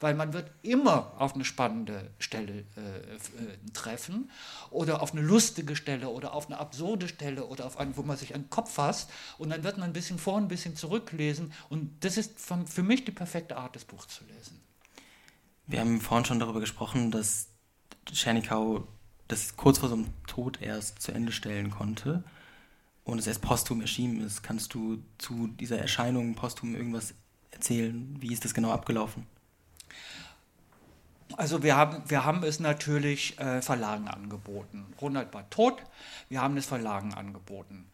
[0.00, 4.30] Weil man wird immer auf eine spannende Stelle äh, äh, treffen
[4.70, 8.16] oder auf eine lustige Stelle oder auf eine absurde Stelle oder auf einen, wo man
[8.16, 9.10] sich den Kopf fasst.
[9.38, 11.52] Und dann wird man ein bisschen vor, ein bisschen zurücklesen.
[11.68, 14.60] Und das ist für mich die perfekte Art, das Buch zu lesen.
[15.66, 17.48] Wir haben vorhin schon darüber gesprochen, dass
[18.06, 18.86] Tschernikau
[19.28, 22.22] das kurz vor seinem Tod erst zu Ende stellen konnte
[23.04, 24.42] und es erst posthum erschienen ist.
[24.42, 27.14] Kannst du zu dieser Erscheinung posthum irgendwas
[27.50, 28.16] erzählen?
[28.20, 29.26] Wie ist das genau abgelaufen?
[31.36, 34.84] Also wir haben, wir haben es natürlich äh, Verlagen angeboten.
[35.00, 35.82] Ronald war tot,
[36.28, 37.86] wir haben es Verlagen angeboten.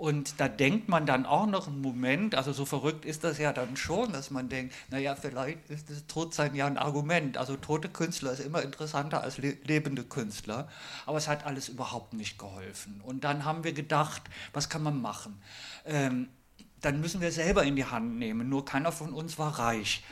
[0.00, 3.52] Und da denkt man dann auch noch einen Moment, also so verrückt ist das ja
[3.52, 7.36] dann schon, dass man denkt, naja, vielleicht ist das Todsein ja ein Argument.
[7.36, 10.68] Also tote Künstler ist immer interessanter als le lebende Künstler.
[11.04, 13.02] Aber es hat alles überhaupt nicht geholfen.
[13.04, 14.22] Und dann haben wir gedacht,
[14.54, 15.38] was kann man machen?
[15.84, 16.30] Ähm,
[16.80, 18.48] dann müssen wir selber in die Hand nehmen.
[18.48, 20.02] Nur keiner von uns war reich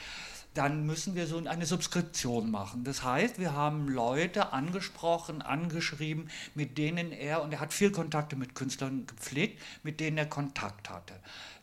[0.58, 2.82] dann müssen wir so eine Subskription machen.
[2.82, 8.34] Das heißt, wir haben Leute angesprochen, angeschrieben, mit denen er, und er hat viel Kontakte
[8.34, 11.14] mit Künstlern gepflegt, mit denen er Kontakt hatte.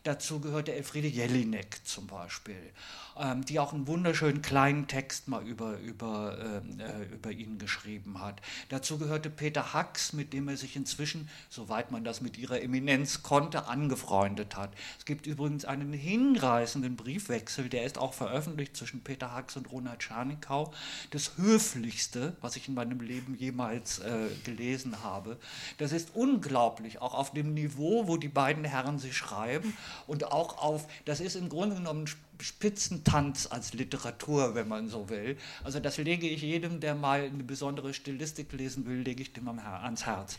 [0.02, 2.72] Dazu gehörte Elfriede Jelinek zum Beispiel
[3.18, 8.20] ähm, die auch einen wunderschönen kleinen Text mal über, über, ähm, äh, über ihn geschrieben
[8.20, 8.40] hat.
[8.68, 13.22] Dazu gehörte Peter Hacks, mit dem er sich inzwischen, soweit man das mit ihrer Eminenz
[13.22, 14.70] konnte, angefreundet hat.
[14.98, 20.00] Es gibt übrigens einen hinreißenden Briefwechsel, der ist auch veröffentlicht zwischen Peter Hacks und Ronald
[20.00, 20.72] Scharnikau.
[21.10, 25.38] Das Höflichste, was ich in meinem Leben jemals äh, gelesen habe.
[25.78, 29.76] Das ist unglaublich, auch auf dem Niveau, wo die beiden Herren sich schreiben
[30.06, 32.06] und auch auf, das ist im Grunde genommen
[32.40, 35.36] Spitzentanz als Literatur, wenn man so will.
[35.64, 39.48] Also das lege ich jedem, der mal eine besondere Stilistik lesen will, lege ich dem
[39.48, 40.38] ans Herz.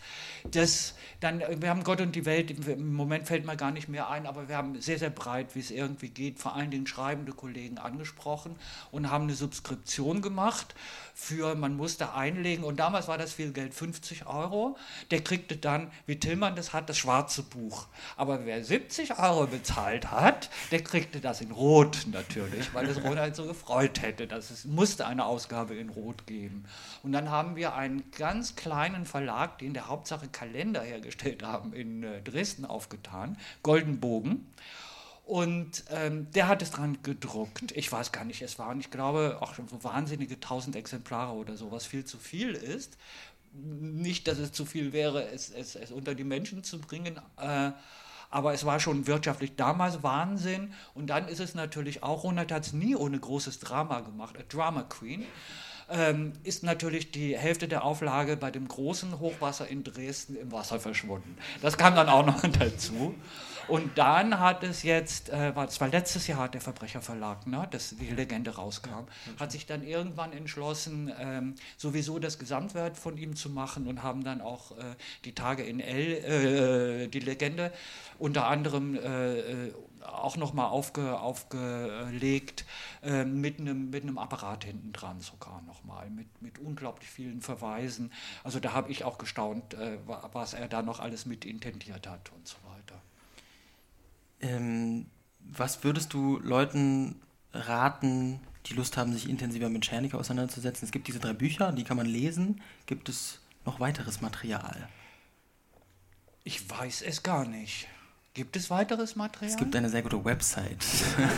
[0.52, 4.10] Das, dann, wir haben Gott und die Welt, im Moment fällt mir gar nicht mehr
[4.10, 7.32] ein, aber wir haben sehr, sehr breit, wie es irgendwie geht, vor allen Dingen schreibende
[7.32, 8.56] Kollegen angesprochen
[8.92, 10.76] und haben eine Subskription gemacht
[11.14, 14.78] für, man musste einlegen und damals war das viel Geld, 50 Euro.
[15.10, 17.88] Der kriegte dann, wie Tillmann das hat, das schwarze Buch.
[18.16, 23.36] Aber wer 70 Euro bezahlt hat, der kriegte das in Rot natürlich, weil es Ronald
[23.36, 24.28] so gefreut hätte.
[24.28, 26.66] Dass es musste eine Ausgabe in Rot geben.
[27.04, 32.04] Und dann haben wir einen ganz kleinen Verlag, den der Hauptsache Kalender hergestellt haben, in
[32.04, 34.48] äh, Dresden aufgetan, Goldenbogen.
[35.28, 37.74] Und ähm, der hat es dran gedruckt.
[37.74, 41.58] Ich weiß gar nicht, es waren, ich glaube, auch schon so wahnsinnige 1000 Exemplare oder
[41.58, 42.98] so, was viel zu viel ist.
[43.54, 47.20] Nicht, dass es zu viel wäre, es, es, es unter die Menschen zu bringen.
[47.38, 47.72] Äh,
[48.30, 50.74] aber es war schon wirtschaftlich damals Wahnsinn.
[50.94, 54.44] Und dann ist es natürlich auch, Ronald hat es nie ohne großes Drama gemacht, A
[54.44, 55.26] Drama Queen.
[55.90, 60.82] Ähm, ist natürlich die Hälfte der Auflage bei dem großen Hochwasser in Dresden im Wasser
[60.82, 61.38] verschwunden.
[61.62, 63.16] Das kam dann auch noch dazu.
[63.68, 67.96] Und dann hat es jetzt, äh, war, das war letztes Jahr der Verbrecherverlag, ne, dass
[67.98, 69.06] die Legende rauskam,
[69.40, 74.24] hat sich dann irgendwann entschlossen, ähm, sowieso das Gesamtwert von ihm zu machen und haben
[74.24, 74.84] dann auch äh,
[75.26, 77.74] die Tage in L, äh, die Legende,
[78.20, 79.74] unter anderem äh, äh
[80.08, 82.66] auch nochmal aufge, aufgelegt
[83.04, 88.12] äh, mit, einem, mit einem Apparat hinten dran sogar nochmal, mit, mit unglaublich vielen Verweisen.
[88.44, 92.32] Also da habe ich auch gestaunt, äh, was er da noch alles mit intendiert hat
[92.32, 93.02] und so weiter.
[94.42, 95.08] Ähm,
[95.40, 97.22] was würdest du Leuten
[97.54, 100.86] raten, die Lust haben, sich intensiver mit Czernika auseinanderzusetzen?
[100.86, 102.62] Es gibt diese drei Bücher, die kann man lesen.
[102.86, 104.90] Gibt es noch weiteres Material?
[106.44, 107.88] Ich weiß es gar nicht.
[108.38, 109.50] Gibt es weiteres Material?
[109.50, 110.86] Es gibt eine sehr gute Website.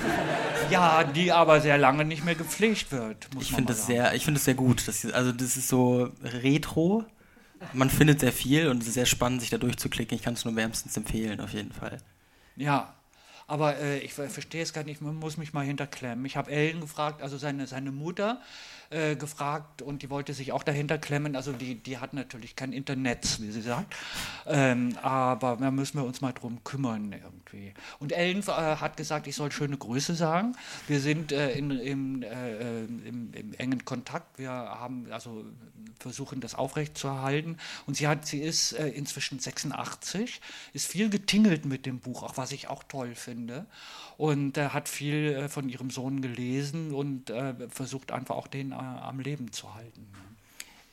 [0.70, 3.30] ja, die aber sehr lange nicht mehr gepflegt wird.
[3.40, 4.86] ich finde es sehr, ich finde es sehr gut.
[4.86, 7.06] Das, also das ist so retro.
[7.72, 10.14] Man findet sehr viel und es ist sehr spannend, sich da durchzuklicken.
[10.14, 12.00] Ich kann es nur wärmstens empfehlen, auf jeden Fall.
[12.58, 12.94] Ja,
[13.48, 16.26] aber äh, ich verstehe es gar nicht, man muss mich mal hinterklemmen.
[16.26, 18.42] Ich habe Ellen gefragt, also seine, seine Mutter,
[18.92, 21.36] äh, gefragt und die wollte sich auch dahinter klemmen.
[21.36, 23.96] Also die, die hat natürlich kein Internet, wie sie sagt.
[24.48, 27.74] Ähm, aber da müssen wir uns mal drum kümmern irgendwie.
[28.00, 30.56] Und Ellen äh, hat gesagt, ich soll schöne Grüße sagen.
[30.88, 34.40] Wir sind äh, in, im, äh, im, im, engen Kontakt.
[34.40, 35.46] Wir haben also
[36.00, 37.58] versuchen das aufrechtzuerhalten.
[37.86, 40.42] Und sie hat, sie ist äh, inzwischen 86,
[40.74, 43.68] ist viel getingelt mit dem Buch, auch was ich auch toll finde.
[44.18, 47.32] Und hat viel von ihrem Sohn gelesen und
[47.70, 50.08] versucht einfach auch den am Leben zu halten.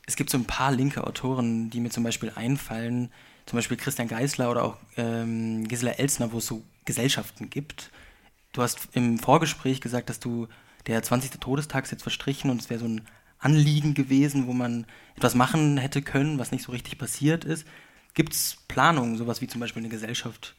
[0.07, 3.11] Es gibt so ein paar linke Autoren, die mir zum Beispiel einfallen,
[3.45, 7.91] zum Beispiel Christian Geisler oder auch ähm, Gisela Elsner, wo es so Gesellschaften gibt.
[8.53, 10.49] Du hast im Vorgespräch gesagt, dass du
[10.87, 11.41] der 20.
[11.41, 13.03] Todestag ist jetzt verstrichen und es wäre so ein
[13.39, 17.66] Anliegen gewesen, wo man etwas machen hätte können, was nicht so richtig passiert ist.
[18.14, 20.55] Gibt es Planungen, sowas wie zum Beispiel eine Gesellschaft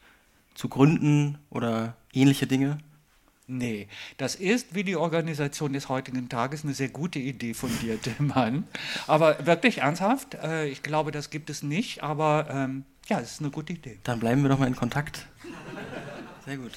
[0.54, 2.78] zu gründen oder ähnliche Dinge?
[3.50, 3.88] Nee,
[4.18, 8.68] das ist wie die Organisation des heutigen Tages eine sehr gute Idee von dir, Tillmann.
[9.06, 13.40] Aber wirklich ernsthaft, äh, ich glaube, das gibt es nicht, aber ähm, ja, es ist
[13.40, 13.98] eine gute Idee.
[14.04, 15.26] Dann bleiben wir doch mal in Kontakt.
[16.44, 16.72] Sehr gut.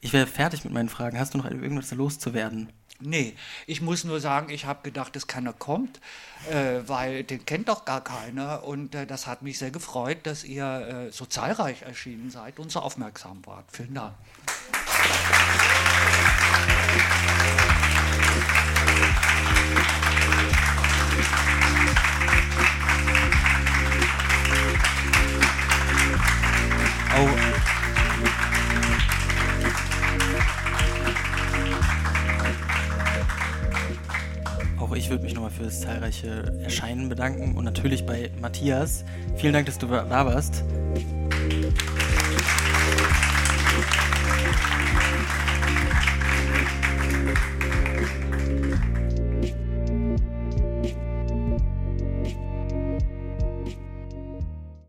[0.00, 1.16] Ich wäre fertig mit meinen Fragen.
[1.16, 2.72] Hast du noch irgendwas loszuwerden?
[2.98, 3.34] Nee,
[3.66, 6.00] ich muss nur sagen, ich habe gedacht, dass keiner kommt,
[6.50, 8.64] äh, weil den kennt doch gar keiner.
[8.64, 12.72] Und äh, das hat mich sehr gefreut, dass ihr äh, so zahlreich erschienen seid und
[12.72, 13.66] so aufmerksam wart.
[13.70, 14.14] Vielen Dank.
[36.62, 39.04] Erscheinen bedanken und natürlich bei Matthias.
[39.36, 40.64] Vielen Dank, dass du da warst.